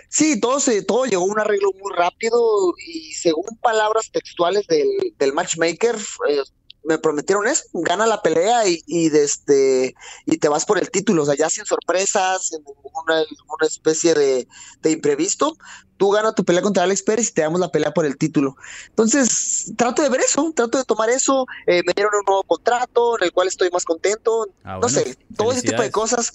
[0.09, 2.37] Sí, todo, se, todo llegó a un arreglo muy rápido
[2.85, 5.95] y según palabras textuales del, del matchmaker,
[6.27, 6.41] eh,
[6.83, 11.23] me prometieron eso, gana la pelea y, y, desde, y te vas por el título,
[11.23, 12.63] o sea, ya sin sorpresas, sin
[13.05, 14.47] una, una especie de,
[14.81, 15.57] de imprevisto,
[15.97, 18.55] tú ganas tu pelea contra Alex Pérez y te damos la pelea por el título.
[18.89, 23.17] Entonces, trato de ver eso, trato de tomar eso, eh, me dieron un nuevo contrato
[23.17, 26.33] en el cual estoy más contento, Ah, no bueno, sé, todo ese tipo de cosas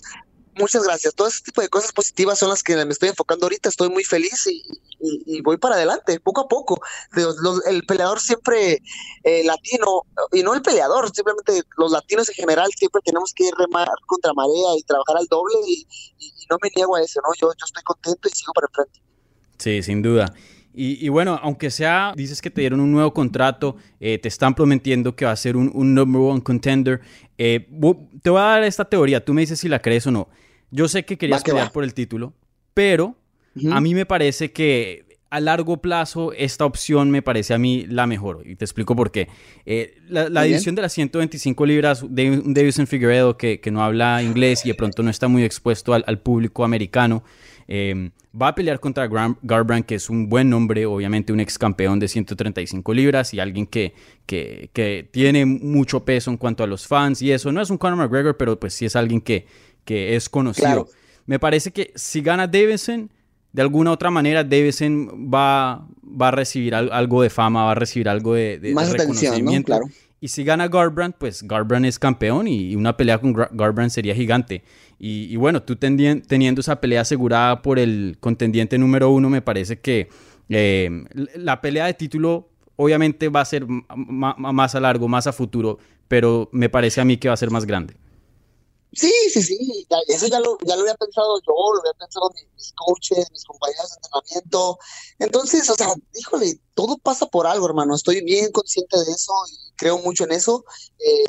[0.58, 1.14] muchas gracias.
[1.14, 3.68] Todo ese tipo de cosas positivas son las que me estoy enfocando ahorita.
[3.68, 4.62] Estoy muy feliz y,
[5.00, 6.80] y- voy para adelante, poco a poco.
[7.66, 8.82] El peleador siempre
[9.24, 13.88] eh, latino, y no el peleador, simplemente los latinos en general siempre tenemos que remar
[14.06, 15.86] contra marea y trabajar al doble y,
[16.50, 17.32] no me niego a eso, ¿no?
[17.38, 19.00] Yo, yo estoy contento y sigo para enfrente.
[19.58, 20.34] Sí, sin duda.
[20.72, 24.54] Y, y bueno, aunque sea, dices que te dieron un nuevo contrato, eh, te están
[24.54, 27.00] prometiendo que va a ser un, un number one contender.
[27.36, 27.68] eh,
[28.22, 30.28] te voy a dar esta teoría, tú me dices si la crees o no.
[30.70, 31.72] Yo sé que querías Va que pelear va.
[31.72, 32.34] por el título,
[32.74, 33.16] pero
[33.70, 38.06] a mí me parece que a largo plazo esta opción me parece a mí la
[38.06, 38.42] mejor.
[38.46, 39.28] Y te explico por qué.
[39.66, 43.82] Eh, la la división de las 125 libras de un Davison Figueredo que, que no
[43.82, 47.24] habla inglés y de pronto no está muy expuesto al, al público americano.
[47.66, 49.08] eh, va a pelear contra
[49.42, 53.66] Garbrandt, que es un buen nombre, obviamente un ex campeón de 135 libras y alguien
[53.66, 53.94] que,
[54.26, 57.50] que, que tiene mucho peso en cuanto a los fans y eso.
[57.52, 59.46] No es un Conor McGregor, pero pues sí es alguien que,
[59.84, 60.64] que es conocido.
[60.66, 60.88] Claro.
[61.26, 63.10] Me parece que si gana Davison,
[63.52, 67.74] de alguna otra manera Davison va, va a recibir al- algo de fama, va a
[67.74, 69.38] recibir algo de, de- Más atención, ¿no?
[69.38, 69.66] reconocimiento.
[69.66, 69.84] Claro.
[70.20, 74.14] Y si gana Garbrandt, pues Garbrandt es campeón y, una pelea con Gar- Garbrandt sería
[74.14, 74.62] gigante.
[74.98, 79.78] Y, y bueno, tú teniendo esa pelea asegurada por el contendiente número uno, me parece
[79.78, 80.08] que
[80.48, 81.04] eh,
[81.36, 86.48] la pelea de título obviamente va a ser más a largo, más a futuro, pero
[86.52, 87.94] me parece a mí que va a ser más grande.
[88.92, 92.30] Sí, sí, sí, ya- eso ya lo, ya lo había pensado yo, lo había pensado
[92.34, 94.78] mis, coaches, mis compañeros de entrenamiento.
[95.18, 97.94] Entonces, o sea, híjole, todo pasa por algo, hermano.
[97.94, 100.64] Estoy bien consciente de eso y creo mucho en eso.
[100.98, 101.24] Eh,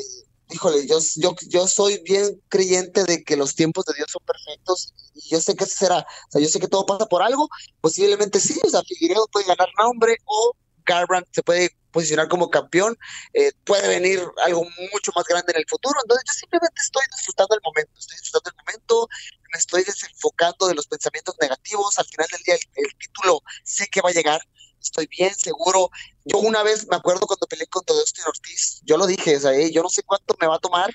[0.50, 4.94] híjole, yo, yo, yo soy bien creyente de que los tiempos de Dios son perfectos
[5.14, 5.98] y yo sé que así será.
[6.00, 7.48] O sea, yo sé que todo pasa por algo.
[7.82, 10.52] Posiblemente sí, o sea, Figueiredo puede ganar nombre o
[10.86, 12.96] Garbrandt se puede posicionar como campeón
[13.34, 15.98] eh, puede venir algo mucho más grande en el futuro.
[16.02, 19.08] Entonces yo simplemente estoy disfrutando el momento, estoy disfrutando el momento,
[19.52, 21.98] me estoy desenfocando de los pensamientos negativos.
[21.98, 24.40] Al final del día el, el título sé que va a llegar,
[24.80, 25.90] estoy bien seguro.
[26.24, 29.52] Yo una vez me acuerdo cuando peleé contra Dustin Ortiz, yo lo dije, o sea,
[29.52, 30.90] eh, yo no sé cuánto me va a tomar,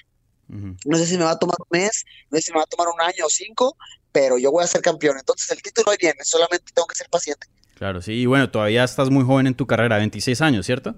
[0.47, 2.67] no sé si me va a tomar un mes, no sé si me va a
[2.67, 3.75] tomar un año o cinco,
[4.11, 5.17] pero yo voy a ser campeón.
[5.17, 7.47] Entonces el título ahí viene, solamente tengo que ser paciente.
[7.75, 8.13] Claro, sí.
[8.13, 10.95] Y bueno, todavía estás muy joven en tu carrera, 26 años, ¿cierto?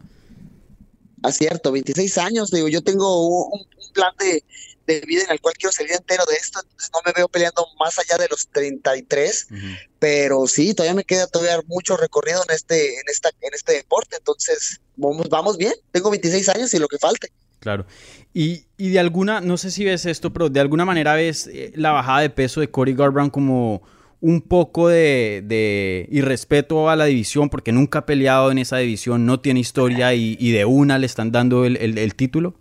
[1.27, 4.43] Es cierto, 26 años, digo, yo tengo un, un plan de,
[4.85, 7.65] de vida en el cual quiero salir entero de esto, entonces no me veo peleando
[7.79, 9.59] más allá de los 33, Ujú.
[9.99, 14.15] pero sí, todavía me queda todavía mucho recorrido en este, en esta, en este deporte,
[14.17, 17.31] entonces vamos, vamos bien, tengo 26 años y lo que falte.
[17.59, 17.85] Claro.
[18.33, 21.73] Y, y de alguna, no sé si ves esto, pero de alguna manera ves eh,
[21.75, 23.81] la bajada de peso de Cody Garbrandt como
[24.19, 29.25] un poco de, de irrespeto a la división, porque nunca ha peleado en esa división,
[29.25, 32.55] no tiene historia y, y de una le están dando el, el- el título.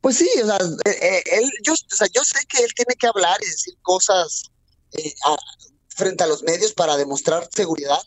[0.00, 2.94] Pues sí, o sea, eh, eh, él, yo, o sea, yo sé que él tiene
[2.98, 4.44] que hablar y decir cosas
[4.92, 5.36] eh, a-
[5.88, 7.98] frente a los medios para demostrar seguridad,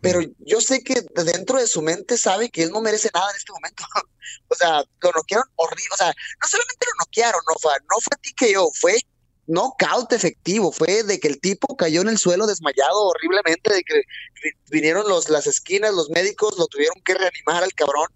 [0.00, 3.36] pero yo sé que dentro de su mente sabe que él no merece nada en
[3.36, 3.84] este momento.
[4.48, 8.52] o sea, lo noquearon horrible, o sea, no solamente lo noquearon, no fue, no fue
[8.52, 8.96] TKO, fue
[9.46, 14.02] knockout efectivo, fue de que el tipo cayó en el suelo desmayado horriblemente, de que
[14.70, 18.08] vinieron los, las esquinas, los médicos lo tuvieron que reanimar al cabrón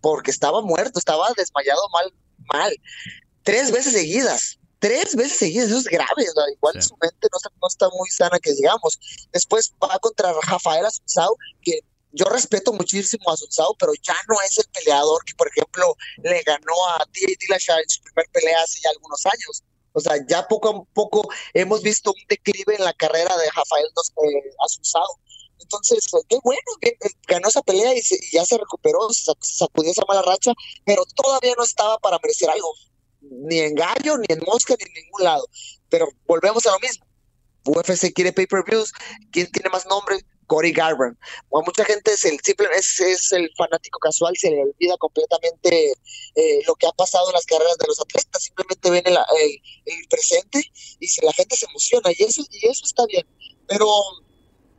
[0.00, 2.12] porque estaba muerto, estaba desmayado mal,
[2.52, 2.76] mal.
[3.42, 7.68] Tres veces seguidas, tres veces seguidas, eso es grave, igual su mente no está, no
[7.68, 8.98] está, muy sana que digamos.
[9.32, 11.80] Después va contra Rafael Asunzao, que
[12.12, 16.42] yo respeto muchísimo a Asunzao, pero ya no es el peleador que, por ejemplo, le
[16.42, 17.34] ganó a T.A.
[17.40, 19.62] Dillashaw en su primer pelea hace ya algunos años.
[19.94, 23.86] O sea, ya poco a poco hemos visto un declive en la carrera de Rafael
[23.86, 25.20] eh, Asunzao.
[25.60, 26.96] Entonces, qué bueno, que
[27.28, 28.02] ganó esa pelea y,
[28.32, 30.52] ya se recuperó, se sacudió esa mala racha,
[30.84, 32.74] pero todavía no estaba para merecer algo,
[33.20, 35.48] ni en gallo, ni en mosca, ni en ningún lado.
[35.88, 37.06] Pero volvemos a lo mismo.
[37.66, 38.92] UFC quiere pay-per-views,
[39.30, 40.18] ¿quién tiene más nombre?
[40.46, 41.18] Cory Garbrandt.
[41.50, 42.38] O mucha gente es el
[42.76, 45.92] es, es, el fanático casual, se le olvida completamente
[46.34, 50.08] eh, lo que ha pasado en las carreras de los atletas, simplemente ven el, el,
[50.08, 50.62] presente
[51.00, 53.26] y si la gente se emociona y eso y eso está bien.
[53.66, 53.86] Pero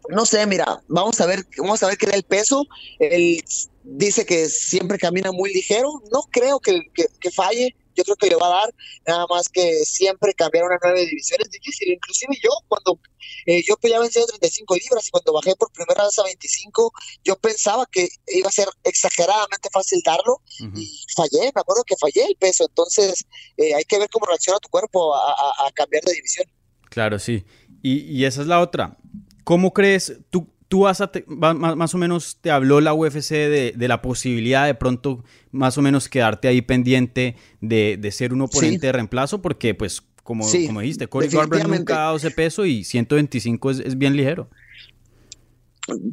[0.10, 2.66] no sé, mira, vamos a ver, vamos a ver qué da el peso.
[3.00, 3.44] Él
[3.84, 6.02] dice que siempre camina muy ligero.
[6.12, 7.76] No creo que, que, falle.
[7.96, 8.74] Yo creo que le va a dar.
[9.08, 11.94] Nada más que siempre cambiar una nueve divisiones es difícil.
[11.94, 13.00] Inclusive yo, cuando
[13.46, 16.92] eh, yo peleaba en 135 libras y cuando bajé por primera vez a 25,
[17.24, 20.42] yo pensaba que iba a ser exageradamente fácil darlo
[20.76, 21.52] y fallé.
[21.54, 22.66] Me acuerdo que fallé el peso.
[22.68, 23.26] Entonces
[23.58, 26.48] eh, hay que ver cómo reacciona tu cuerpo a, cambiar de división.
[26.90, 27.46] Claro, sí.
[27.82, 28.98] Y, y esa es la otra
[29.46, 31.10] ¿Cómo crees, tú, tú vas a,
[31.56, 36.10] más, o menos te habló la UFC de, la posibilidad de pronto más o menos
[36.10, 39.42] quedarte ahí pendiente de, ser un oponente de reemplazo?
[39.42, 43.80] Porque pues como, como dijiste, Corey Garbrandt nunca ha dado ese peso y 125 es,
[43.80, 44.50] es bien ligero.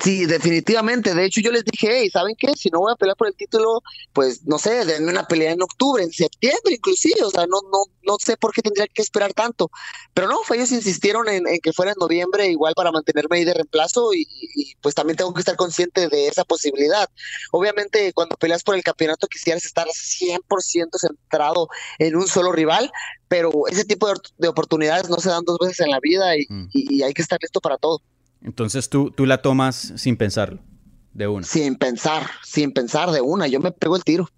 [0.04, 1.14] Sí, definitivamente.
[1.14, 2.52] De hecho, yo les dije, hey, ¿saben qué?
[2.54, 3.80] Si no voy a pelear por el título,
[4.12, 7.22] pues no sé, denme una pelea en octubre, en septiembre inclusive.
[7.24, 9.70] O sea, no, no, no sé por qué tendría que esperar tanto.
[10.12, 14.12] Pero no, ellos insistieron en, que fuera en noviembre, igual para mantenerme ahí de reemplazo
[14.12, 14.26] y,
[14.82, 17.08] pues también tengo que estar consciente de esa posibilidad.
[17.50, 22.92] Obviamente, cuando peleas por el campeonato quisieras estar 100% centrado en un solo rival,
[23.28, 26.68] pero ese tipo de, oportunidades no se dan dos veces en la vida y, mm.
[26.72, 28.02] y hay que estar listo para todo.
[28.44, 30.60] Entonces tú, tú la tomas sin pensarlo,
[31.12, 31.46] de una.
[31.46, 34.28] Sin pensar, sin pensar de una, yo me pego el tiro.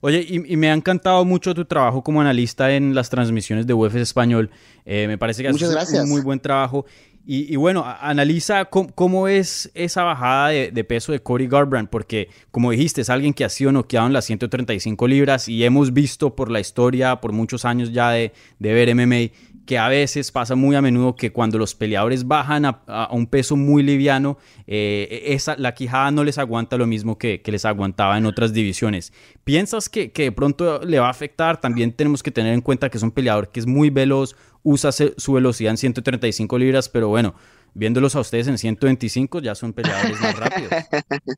[0.00, 3.96] Oye, y, me ha encantado mucho tu trabajo como analista en las transmisiones de UFC
[3.96, 4.50] Español.
[4.84, 6.84] Eh, me parece que haces un muy buen trabajo.
[7.28, 13.00] Y, bueno, analiza cómo, es esa bajada de, peso de Cody Garbrandt, porque como dijiste,
[13.00, 16.60] es alguien que ha sido noqueado en las 135 libras y hemos visto por la
[16.60, 19.32] historia, por muchos años ya de, de ver MMA,
[19.66, 23.56] que a veces pasa muy a menudo que cuando los peleadores bajan a, un peso
[23.56, 28.26] muy liviano, eh, esa, la quijada no les aguanta lo mismo que, les aguantaba en
[28.26, 29.12] otras divisiones.
[29.44, 31.60] ¿Piensas que, que, de pronto le va a afectar?
[31.60, 34.90] También tenemos que tener en cuenta que es un peleador que es muy veloz, usa
[34.92, 37.34] su velocidad en 135 libras, pero bueno,
[37.74, 40.70] viéndolos a ustedes en 125 ya son peleadores más rápidos.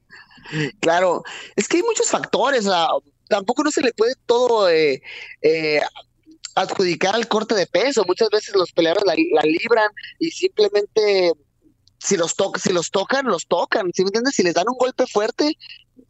[0.81, 1.25] Claro,
[1.57, 2.67] es que hay muchos factores,
[3.29, 5.03] tampoco no se le puede todo eh,
[5.43, 5.81] eh,
[6.63, 8.05] adjudicar al corte de peso.
[8.07, 11.33] Muchas veces los peleadores la, libran y simplemente
[11.99, 13.91] si los, to si los tocan, los tocan.
[13.95, 14.35] ¿Sí me entiendes?
[14.35, 15.57] Si les dan un golpe fuerte,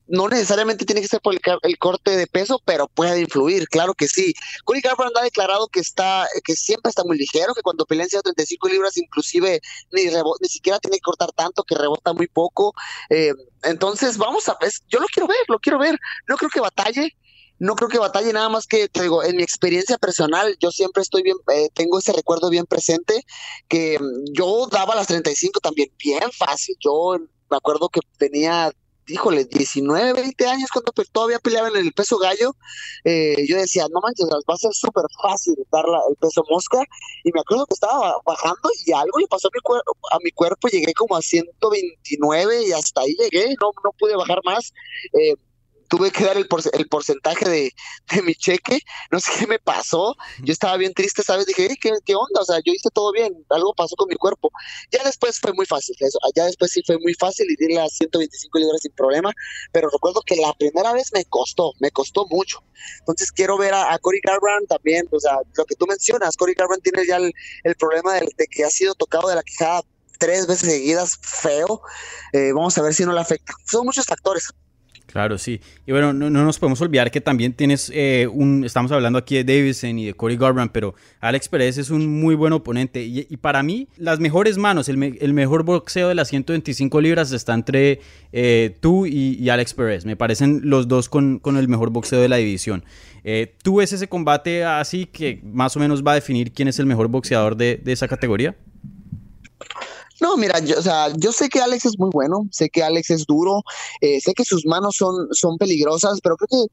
[0.08, 4.08] no necesariamente tiene que ser por el, corte de peso, pero puede influir, claro que
[4.08, 4.34] sí.
[4.64, 8.10] Cody Garbrandt ha declarado que está, que siempre está muy ligero, que cuando pelea en
[8.10, 9.60] 135 libras inclusive
[9.92, 12.72] ni, ni siquiera tiene que cortar tanto, que rebota muy poco.
[13.10, 13.32] Eh,
[13.62, 15.98] entonces, vamos a ver, yo lo quiero ver, lo quiero ver.
[16.26, 17.14] No creo que batalle,
[17.58, 21.22] no creo que batalle nada más que te en mi experiencia personal, yo siempre estoy
[21.22, 23.24] bien, eh, tengo ese recuerdo bien presente,
[23.68, 26.76] que mm, yo daba las 35 también bien fácil.
[26.80, 27.16] Yo
[27.50, 28.70] me acuerdo que tenía,
[29.08, 32.54] híjole, 19, 20 años cuando todavía peleaba en el peso gallo.
[33.04, 36.82] Eh, yo decía, no manches, va a ser súper fácil dar el peso mosca.
[37.24, 40.30] Y me acuerdo que estaba bajando y algo le pasó a mi, cuerpo, a mi
[40.30, 44.72] cuerpo, llegué como a 129 y hasta ahí llegué, no, no pude bajar más.
[45.14, 45.34] Eh,
[45.88, 47.72] tuve que dar el, el porcentaje de,
[48.22, 51.46] mi cheque, no sé qué me pasó, yo estaba bien triste, ¿sabes?
[51.46, 52.40] Dije, ¿qué, ¿qué, onda?
[52.40, 54.50] O sea, yo hice todo bien, algo pasó con mi cuerpo.
[54.90, 57.92] Ya después fue muy fácil, eso, ya después sí fue muy fácil y di las
[57.94, 59.32] 125 libras sin problema,
[59.72, 62.62] pero recuerdo que la primera vez me costó, me costó mucho.
[63.00, 66.54] Entonces quiero ver a, a Cory Garbrandt también, o sea, lo que tú mencionas, Cory
[66.54, 67.32] Garbrandt tiene ya el,
[67.78, 69.82] problema de, que ha sido tocado de la quijada
[70.18, 71.80] tres veces seguidas, feo.
[72.32, 73.54] Eh, vamos a ver si no le afecta.
[73.64, 74.52] Son muchos factores.
[75.10, 75.58] Claro, sí.
[75.86, 79.44] Y bueno, no, nos podemos olvidar que también tienes eh, un, estamos hablando aquí de
[79.44, 83.02] Davidson y de Corey Garbrandt, pero Alex Pérez es un muy buen oponente.
[83.02, 88.00] Y, para mí, las mejores manos, el, mejor boxeo de las 125 libras está entre
[88.32, 90.04] eh, tú y, Alex Pérez.
[90.04, 92.84] Me parecen los dos con, el mejor boxeo de la división.
[93.24, 96.78] Eh, ¿Tú ves ese combate así que más o menos va a definir quién es
[96.78, 98.54] el mejor boxeador de, de esa categoría?
[100.20, 103.10] No, mira, yo, o sea, yo sé que Alex es muy bueno, sé que Alex
[103.10, 103.62] es duro,
[104.00, 106.72] eh, sé que sus manos son, son peligrosas, pero creo que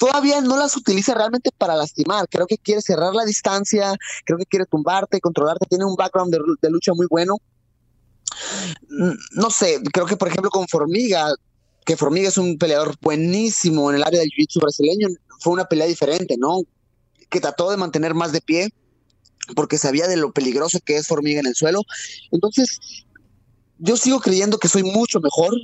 [0.00, 2.26] todavía no las utiliza realmente para lastimar.
[2.30, 3.94] Creo que quiere cerrar la distancia,
[4.24, 7.36] creo que quiere tumbarte, controlarte, tiene un background de, lucha muy bueno.
[9.32, 11.28] No sé, creo que por ejemplo con Formiga,
[11.84, 15.08] que Formiga es un peleador buenísimo en el área del jiu-jitsu brasileño,
[15.40, 16.60] fue una pelea diferente, ¿no?
[17.28, 18.70] Que trató de mantener más de pie,
[19.54, 21.82] porque sabía de lo peligroso que es Formiga en el suelo.
[22.30, 22.78] Entonces,
[23.78, 25.54] yo sigo creyendo que soy mucho mejor,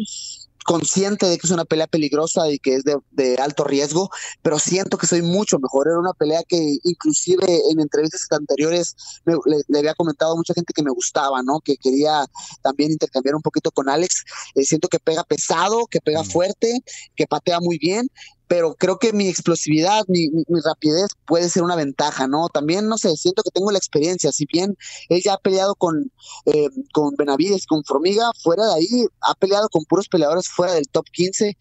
[0.67, 4.11] consciente de que es una pelea peligrosa y que es de, alto riesgo,
[4.43, 5.87] pero siento que soy mucho mejor.
[5.87, 10.83] Era una pelea que inclusive en entrevistas anteriores le, había comentado a mucha gente que
[10.83, 11.61] me gustaba, ¿no?
[11.61, 12.27] Que quería
[12.63, 14.25] también intercambiar un poquito con Alex.
[14.57, 16.27] Eh, siento que pega pesado, que pega mm.
[16.27, 16.81] fuerte,
[17.15, 18.09] que patea muy bien
[18.49, 20.29] pero creo que mi explosividad, mi,
[20.65, 22.49] rapidez puede ser una ventaja, ¿no?
[22.49, 24.77] También, no sé, siento que tengo la experiencia, si bien
[25.09, 26.11] ella ha peleado con,
[26.47, 30.89] eh, con Benavides, con Formiga, fuera de ahí, ha peleado con puros peleadores fuera del
[30.89, 31.57] top 15,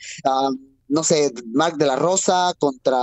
[0.87, 2.97] no sé, Mark de la Rosa contra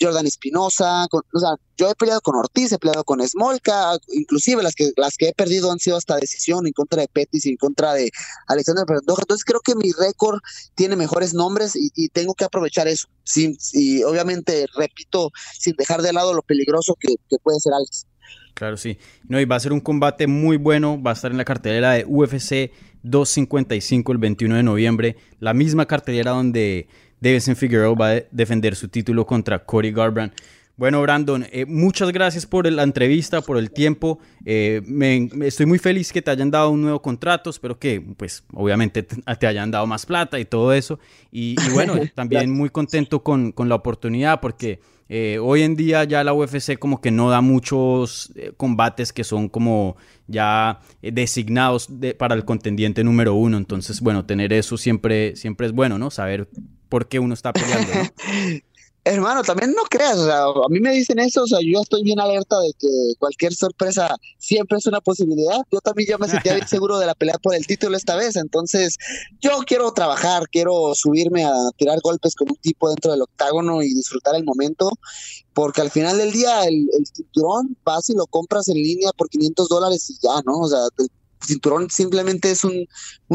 [0.00, 4.74] Jordan Espinosa, o sea, yo he peleado con Ortiz, he peleado con Smolka, inclusive las
[4.74, 7.56] que las que he perdido han sido hasta decisión en contra de Pettis y en
[7.56, 8.10] contra de
[8.46, 10.40] Alexander Pantoja, entonces creo que mi récord
[10.74, 16.12] tiene mejores nombres y, tengo que aprovechar eso, sin, y obviamente, repito, sin dejar de
[16.12, 18.06] lado lo peligroso que, que puede ser Alex.
[18.54, 18.98] Claro, sí.
[19.28, 21.92] No, y va a ser un combate muy bueno, va a estar en la cartelera
[21.92, 22.70] de UFC
[23.02, 26.86] 255 el 21 de noviembre, la misma cartelera donde
[27.20, 30.34] Davison Figueroa va a defender su título contra Cody Garbrandt.
[30.76, 34.18] Bueno, Brandon, eh, muchas gracias por la entrevista, por el tiempo.
[34.44, 37.50] Eh, me, estoy muy feliz que te hayan dado un nuevo contrato.
[37.50, 40.98] Espero que, pues, obviamente te, hayan dado más plata y todo eso.
[41.30, 44.80] Y, bueno, también muy contento con, con la oportunidad porque
[45.14, 49.24] eh, hoy en día ya la UFC como que no da muchos eh, combates que
[49.24, 51.86] son como ya eh, designados
[52.16, 53.58] para el contendiente número uno.
[53.58, 56.10] Entonces, bueno, tener eso siempre, siempre es bueno, ¿no?
[56.10, 56.48] Saber
[56.88, 57.92] por qué uno está peleando.
[59.04, 62.04] Hermano, también no creas, o sea, a mí me dicen eso, o sea, yo estoy
[62.04, 62.88] bien alerta de que
[63.18, 65.58] cualquier sorpresa siempre es una posibilidad.
[65.72, 68.36] Yo también ya me sentía bien seguro de la pelea por el título esta vez,
[68.36, 68.96] entonces
[69.40, 73.92] yo quiero trabajar, quiero subirme a tirar golpes con un tipo dentro del octágono y
[73.92, 74.92] disfrutar el momento,
[75.52, 79.28] porque al final del día el, el cinturón vas y lo compras en línea por
[79.28, 80.58] 500 dólares y ya, ¿no?
[80.58, 80.78] O sea,
[81.44, 82.86] cinturón simplemente es un,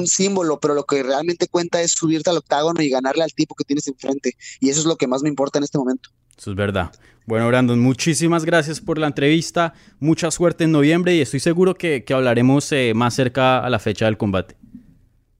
[0.05, 3.63] símbolo, pero lo que realmente cuenta es subirte al octágono y ganarle al tipo que
[3.63, 4.35] tienes enfrente.
[4.59, 6.09] Y eso es lo que más me importa en este momento.
[6.37, 6.91] Eso es verdad.
[7.25, 9.73] Bueno, Brandon, muchísimas gracias por la entrevista.
[9.99, 14.05] Mucha suerte en noviembre y estoy seguro que, hablaremos eh, más cerca a la fecha
[14.05, 14.55] del combate.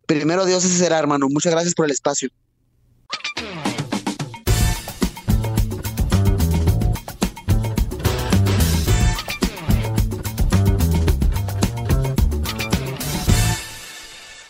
[0.05, 1.27] Primero Dios ese será, hermano.
[1.29, 2.29] Muchas gracias por el espacio.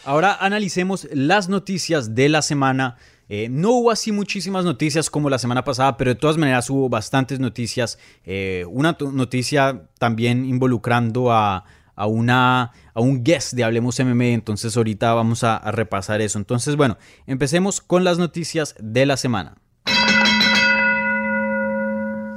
[0.07, 2.95] Ahora analicemos las noticias de la semana.
[3.27, 6.87] Eh, no hubo así muchísimas noticias como la semana pasada, pero de todas maneras hubo
[6.87, 7.99] bastantes noticias.
[8.23, 11.65] Eh, una noticia también involucrando a,
[11.97, 16.39] una, a un guest de Hablemos MMA, entonces ahorita vamos a, a repasar eso.
[16.39, 19.57] Entonces, bueno, empecemos con las noticias de la semana.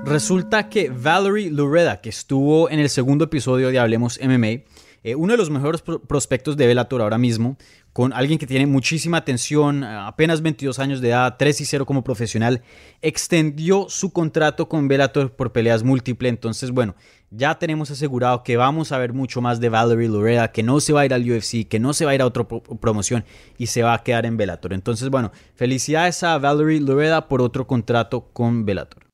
[0.04, 4.64] Resulta que Valerie Lureda, que estuvo en el segundo episodio de Hablemos MMA,
[5.03, 7.57] eh, uno de los mejores prospectos de Bellator ahora mismo,
[7.92, 12.05] con alguien que tiene muchísima atención, apenas 22 años de edad, 3 y 0 como
[12.05, 12.62] profesional,
[13.01, 16.30] extendió su contrato con Bellator por peleas múltiples.
[16.30, 16.94] Entonces, bueno,
[17.30, 20.92] ya tenemos asegurado que vamos a ver mucho más de Valerie Loreda, que no se
[20.92, 23.24] va a ir al UFC, que no se va a ir a otra promoción
[23.57, 24.72] y se va a quedar en Bellator.
[24.72, 29.09] Entonces, bueno, felicidades a Valerie Loreda por otro contrato con Bellator.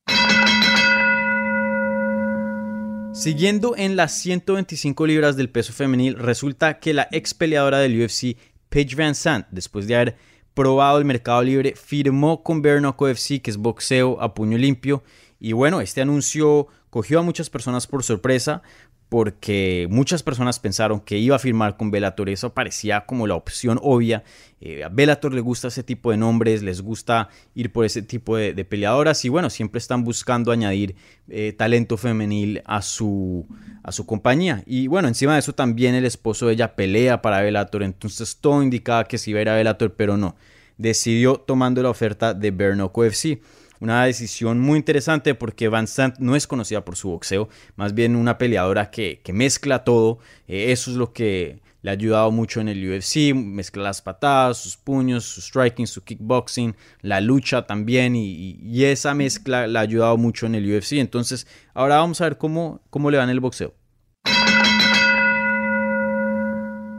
[3.17, 8.37] Siguiendo en las 125 libras del peso femenil, resulta que la ex peleadora del UFC,
[8.69, 10.17] Paige Van Sant, después de haber
[10.53, 15.03] probado el mercado libre, firmó con Bernoco FC, que es boxeo a puño limpio.
[15.39, 18.61] Y bueno, este anuncio cogió a muchas personas por sorpresa
[19.09, 23.79] porque muchas personas pensaron que iba a firmar con Bellator, eso parecía como la opción
[23.81, 24.23] obvia.
[24.59, 28.35] Eh, a Bellator le gusta ese tipo de nombres, les gusta ir por ese tipo
[28.35, 30.95] de, peleadoras y bueno, siempre están buscando añadir
[31.29, 33.47] eh, talento femenil a su,
[33.81, 34.63] a su compañía.
[34.65, 38.61] Y bueno, encima de eso también el esposo de ella pelea para Bellator, entonces todo
[38.61, 40.35] indicaba que sí iba a ir a Bellator, pero no.
[40.77, 43.39] decidió tomando la oferta de Bernoco FC.
[43.79, 48.15] Una decisión muy interesante porque Van Sant no es conocida por su boxeo, más bien
[48.15, 50.19] una peleadora que, mezcla todo.
[50.47, 54.57] Eh, eso es lo que le ha ayudado mucho en el UFC, mezcla las patadas,
[54.57, 60.17] sus puños, su striking, su kickboxing, la lucha también y, esa mezcla le ha ayudado
[60.17, 60.93] mucho en el UFC.
[60.93, 63.73] Entonces ahora vamos a ver cómo, cómo le va en el boxeo.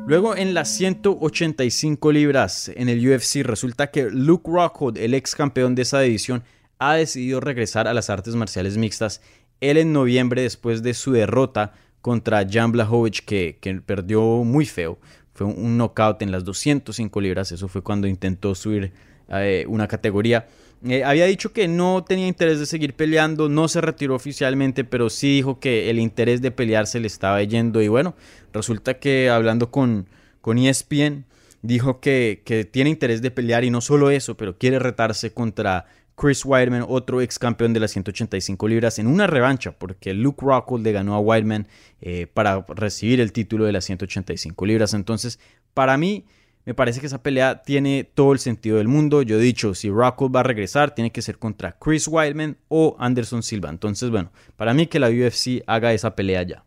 [0.06, 5.74] Luego en las 185 libras en el UFC resulta que Luke Rockhold, el ex campeón
[5.74, 6.44] de esa división,
[6.78, 9.20] ha decidido regresar a las artes marciales mixtas.
[9.60, 14.98] Él en noviembre, después de su derrota contra Jan Blachowicz, que, perdió muy feo,
[15.34, 18.92] fue un knockout en las 205 libras, eso fue cuando intentó subir
[19.28, 20.46] eh, una categoría.
[20.84, 25.10] Eh, había dicho que no tenía interés de seguir peleando, no se retiró oficialmente, pero
[25.10, 27.82] sí dijo que el interés de pelear se le estaba yendo.
[27.82, 28.14] Y bueno,
[28.52, 30.06] resulta que hablando con,
[30.40, 31.24] con ESPN,
[31.62, 35.86] dijo que, que tiene interés de pelear y no solo eso, pero quiere retarse contra
[36.18, 40.84] Chris Weidman, otro ex campeón de las 185 libras, en una revancha, porque Luke Rockhold
[40.84, 41.68] le ganó a Weidman
[42.00, 44.94] eh, para recibir el título de las 185 libras.
[44.94, 45.38] Entonces,
[45.74, 46.24] para mí,
[46.64, 49.22] me parece que esa pelea tiene todo el sentido del mundo.
[49.22, 52.96] Yo he dicho, si Rockhold va a regresar, tiene que ser contra Chris Weidman o
[52.98, 53.70] Anderson Silva.
[53.70, 56.64] Entonces, bueno, para mí que la UFC haga esa pelea ya.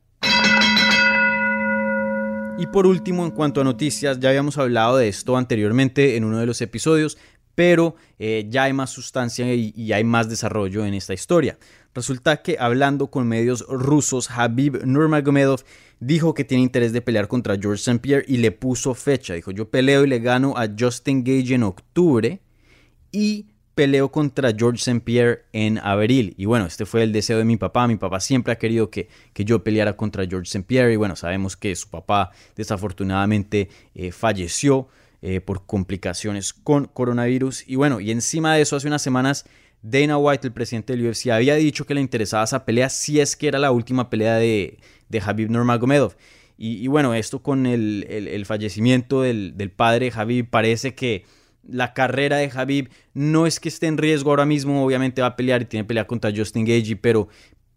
[2.61, 6.37] Y por último, en cuanto a noticias, ya habíamos hablado de esto anteriormente en uno
[6.37, 7.17] de los episodios,
[7.55, 11.57] pero eh, ya hay más sustancia y, hay más desarrollo en esta historia.
[11.93, 15.61] Resulta que hablando con medios rusos, Habib Nurmagomedov
[15.99, 17.99] dijo que tiene interés de pelear contra George St.
[17.99, 19.33] Pierre y le puso fecha.
[19.33, 22.41] Dijo, yo peleo y le gano a Justin Gage en octubre
[23.11, 25.01] y peleo contra George St.
[25.01, 26.33] Pierre en abril.
[26.37, 27.87] Y bueno, este fue el deseo de mi papá.
[27.87, 30.63] Mi papá siempre ha querido que, que yo peleara contra George St.
[30.65, 30.93] Pierre.
[30.93, 34.87] Y bueno, sabemos que su papá desafortunadamente eh, falleció.
[35.24, 37.63] Eh, por complicaciones con coronavirus.
[37.67, 39.45] Y bueno, y encima de eso, hace unas semanas,
[39.84, 43.36] Dana White, el presidente del UFC, había dicho que le interesaba esa pelea si es
[43.36, 46.15] que era la última pelea de, de Habib Nurmagomedov.
[46.57, 51.24] Y, y bueno, esto con el, fallecimiento del, del padre Habib, parece que
[51.69, 55.36] la carrera de Habib no es que esté en riesgo ahora mismo, obviamente va a
[55.36, 57.30] pelear y tiene pelea contra Justin Gage, pero,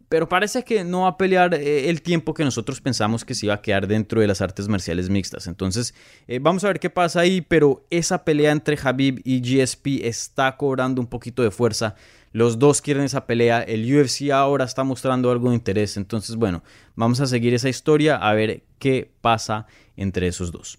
[0.09, 3.47] pero parece que no va a pelear eh, el tiempo que nosotros pensamos que se
[3.47, 5.47] iba a quedar dentro de las artes marciales mixtas.
[5.47, 5.93] Entonces,
[6.27, 10.55] eh, vamos a ver qué pasa ahí, pero esa pelea entre Habib y GSP está
[10.57, 11.95] cobrando un poquito de fuerza.
[12.31, 16.63] Los dos quieren esa pelea, el UFC ahora está mostrando algo de interés, entonces bueno,
[16.95, 20.77] vamos a seguir esa historia a ver qué pasa entre esos dos.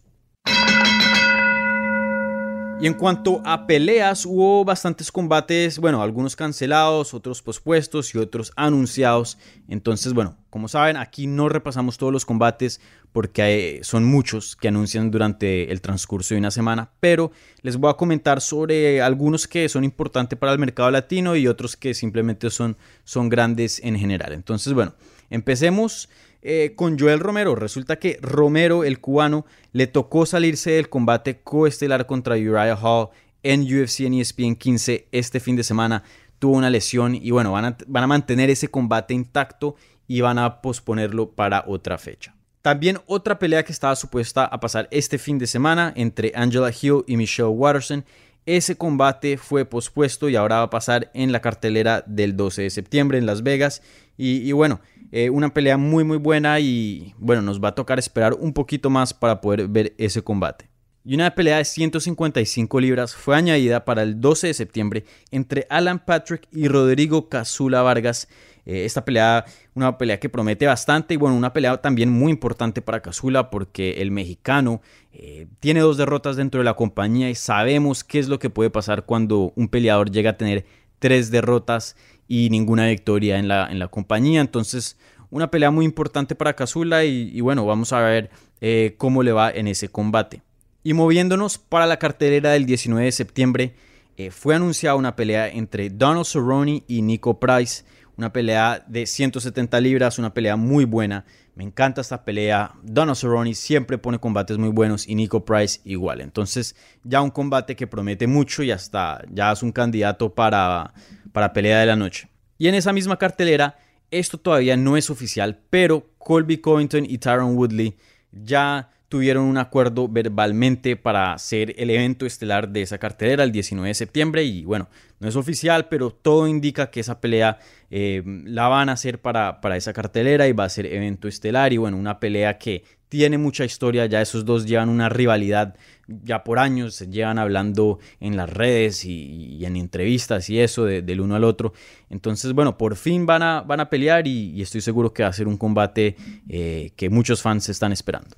[2.79, 8.53] Y en cuanto a peleas, hubo bastantes combates, bueno, algunos cancelados, otros pospuestos y otros
[8.55, 9.39] anunciados.
[9.66, 15.11] Entonces, bueno, como saben, aquí no repasamos todos los combates porque son muchos que anuncian
[15.11, 19.83] durante el transcurso de una semana, pero les voy a comentar sobre algunos que son
[19.83, 24.35] importantes para el mercado latino y otros que simplemente son, son grandes en general.
[24.35, 24.93] Entonces, bueno,
[25.31, 26.11] empecemos
[26.43, 27.55] eh, con Joel Romero.
[27.55, 33.09] Resulta que Romero, el cubano, le tocó salirse del combate coestelar contra Uriah Hall
[33.43, 36.03] en UFC en ESPN 15 este fin de semana.
[36.39, 39.76] Tuvo una lesión y bueno, van a, mantener ese combate intacto
[40.07, 42.34] y van a posponerlo para otra fecha.
[42.62, 47.05] También otra pelea que estaba supuesta a pasar este fin de semana entre Angela Hill
[47.07, 48.05] y Michelle Watterson.
[48.45, 52.70] Ese combate fue pospuesto y ahora va a pasar en la cartelera del 12 de
[52.70, 53.82] septiembre en Las Vegas.
[54.16, 54.80] y bueno,
[55.13, 58.91] eh, una pelea muy muy buena y bueno, nos va a tocar esperar un poquito
[58.91, 60.69] más para poder ver ese combate.
[61.09, 66.05] Y una pelea de 155 libras fue añadida para el 12 de septiembre entre Alan
[66.05, 68.27] Patrick y Rodrigo Casula Vargas.
[68.65, 69.45] Eh, esta pelea,
[69.75, 74.03] una pelea que promete bastante y bueno, una pelea también muy importante para Casula porque
[74.03, 74.83] el mexicano
[75.13, 78.71] eh, tiene dos derrotas dentro de la compañía y sabemos qué es lo que puede
[78.71, 80.67] pasar cuando un peleador llega a tener
[80.99, 81.95] tres derrotas
[82.29, 84.41] y ninguna victoria en la, en la compañía.
[84.41, 84.97] Entonces,
[85.31, 89.51] una pelea muy importante para Casula y, bueno, vamos a ver eh, cómo le va
[89.51, 90.43] en ese combate.
[90.83, 93.74] Y moviéndonos para la cartelera del 19 de septiembre,
[94.16, 97.85] eh, fue anunciada una pelea entre Donald Cerrone y Nico Price.
[98.17, 101.27] Una pelea de 170 libras, una pelea muy buena.
[101.55, 102.73] Me encanta esta pelea.
[102.83, 106.23] Donald Cerrone siempre pone combates muy buenos y Nico Price igual.
[106.23, 110.95] Entonces, ya un combate que promete mucho y hasta ya es un candidato para,
[111.33, 112.29] para pelea de la noche.
[112.57, 113.79] Y en esa misma cartelera,
[114.11, 117.97] esto todavía no es oficial, pero Colby Covington y Tyron Woodley
[118.33, 123.89] ya tuvieron un acuerdo verbalmente para hacer el evento estelar de esa cartelera el 19
[123.89, 124.89] de septiembre y bueno,
[125.21, 127.59] no es oficial, pero todo indica que esa pelea
[127.91, 131.73] eh, la van a hacer para, para esa cartelera y va a ser evento estelar
[131.73, 135.77] y bueno, una pelea que tiene mucha historia, ya esos dos llevan una rivalidad
[136.09, 141.21] ya por años, se llevan hablando en las redes y, en entrevistas y eso del
[141.21, 141.73] uno al otro.
[142.11, 145.33] Entonces, bueno, por fin van a, van a pelear y, estoy seguro que va a
[145.33, 146.17] ser un combate
[146.49, 148.37] eh, que muchos fans están esperando.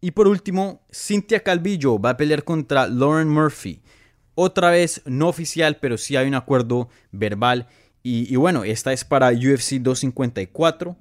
[0.00, 3.80] Y por último, Cynthia Calvillo va a pelear contra Lauren Murphy.
[4.34, 7.68] Otra vez no oficial, pero sí hay un acuerdo verbal.
[8.02, 10.96] Y, bueno, esta es para UFC 254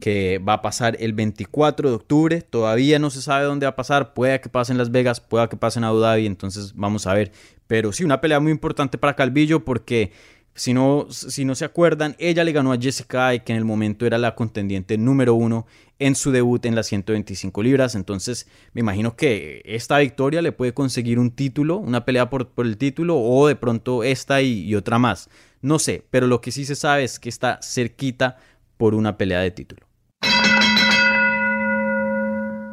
[0.00, 2.42] que va a pasar el 24 de octubre.
[2.42, 4.12] Todavía no se sabe dónde va a pasar.
[4.12, 6.26] Puede que pase en Las Vegas, puede que pase en Abu Dhabi.
[6.26, 7.30] Entonces vamos a ver.
[7.68, 10.10] Pero sí, una pelea muy importante para Calvillo porque
[10.54, 13.64] si no, si no se acuerdan, ella le ganó a Jessica y que en el
[13.64, 15.66] momento era la contendiente número uno
[15.98, 17.94] en su debut en las 125 libras.
[17.94, 22.66] Entonces me imagino que esta victoria le puede conseguir un título, una pelea por, por
[22.66, 25.30] el título o de pronto esta y, y otra más.
[25.60, 28.36] No sé, pero lo que sí se sabe es que está cerquita
[28.76, 29.86] por una pelea de título.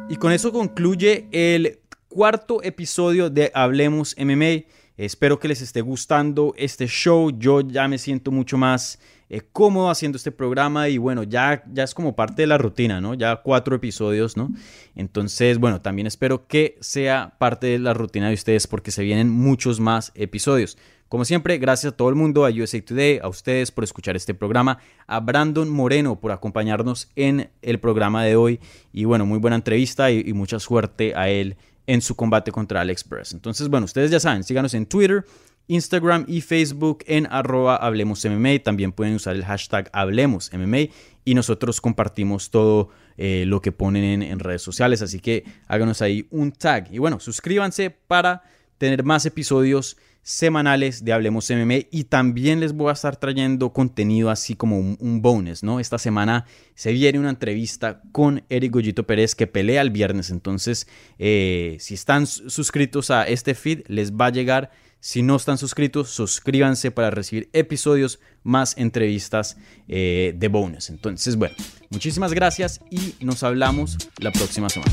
[0.08, 4.64] Y con eso concluye el cuarto episodio de Hablemos MMA.
[4.96, 7.30] Espero que les esté gustando este show.
[7.38, 11.84] Yo ya me siento mucho más eh, cómodo haciendo este programa y bueno, ya, ya
[11.84, 13.14] es como parte de la rutina, ¿no?
[13.14, 14.50] Ya cuatro episodios, ¿no?
[14.94, 19.28] Entonces, bueno, también espero que sea parte de la rutina de ustedes porque se vienen
[19.28, 20.78] muchos más episodios.
[21.08, 24.34] Como siempre, gracias a todo el mundo, a USA Today, a ustedes por escuchar este
[24.34, 28.58] programa, a Brandon Moreno por acompañarnos en el programa de hoy
[28.92, 31.56] y bueno, muy buena entrevista y, mucha suerte a él
[31.86, 33.32] en su combate contra AliExpress.
[33.32, 35.24] Entonces, bueno, ustedes ya saben, síganos en Twitter,
[35.68, 38.24] Instagram y Facebook en arroba Hablemos.
[38.62, 40.92] También pueden usar el hashtag Hablemos MMA
[41.24, 45.02] y nosotros compartimos todo eh, lo que ponen en redes sociales.
[45.02, 46.88] Así que háganos ahí un tag.
[46.92, 48.42] Y bueno, suscríbanse para
[48.78, 49.96] tener más episodios
[50.26, 55.22] semanales de Hablemos MMA y también les voy a estar trayendo contenido así como un,
[55.22, 55.78] bonus, ¿no?
[55.78, 60.88] Esta semana se viene una entrevista con Eric Goyito Pérez que pelea el viernes, entonces
[61.20, 66.10] eh, si están suscritos a este feed les va a llegar, si no están suscritos
[66.10, 69.56] suscríbanse para recibir episodios más entrevistas
[69.86, 70.90] eh, de bonus.
[70.90, 71.54] Entonces bueno,
[71.88, 74.92] muchísimas gracias y nos hablamos la próxima semana.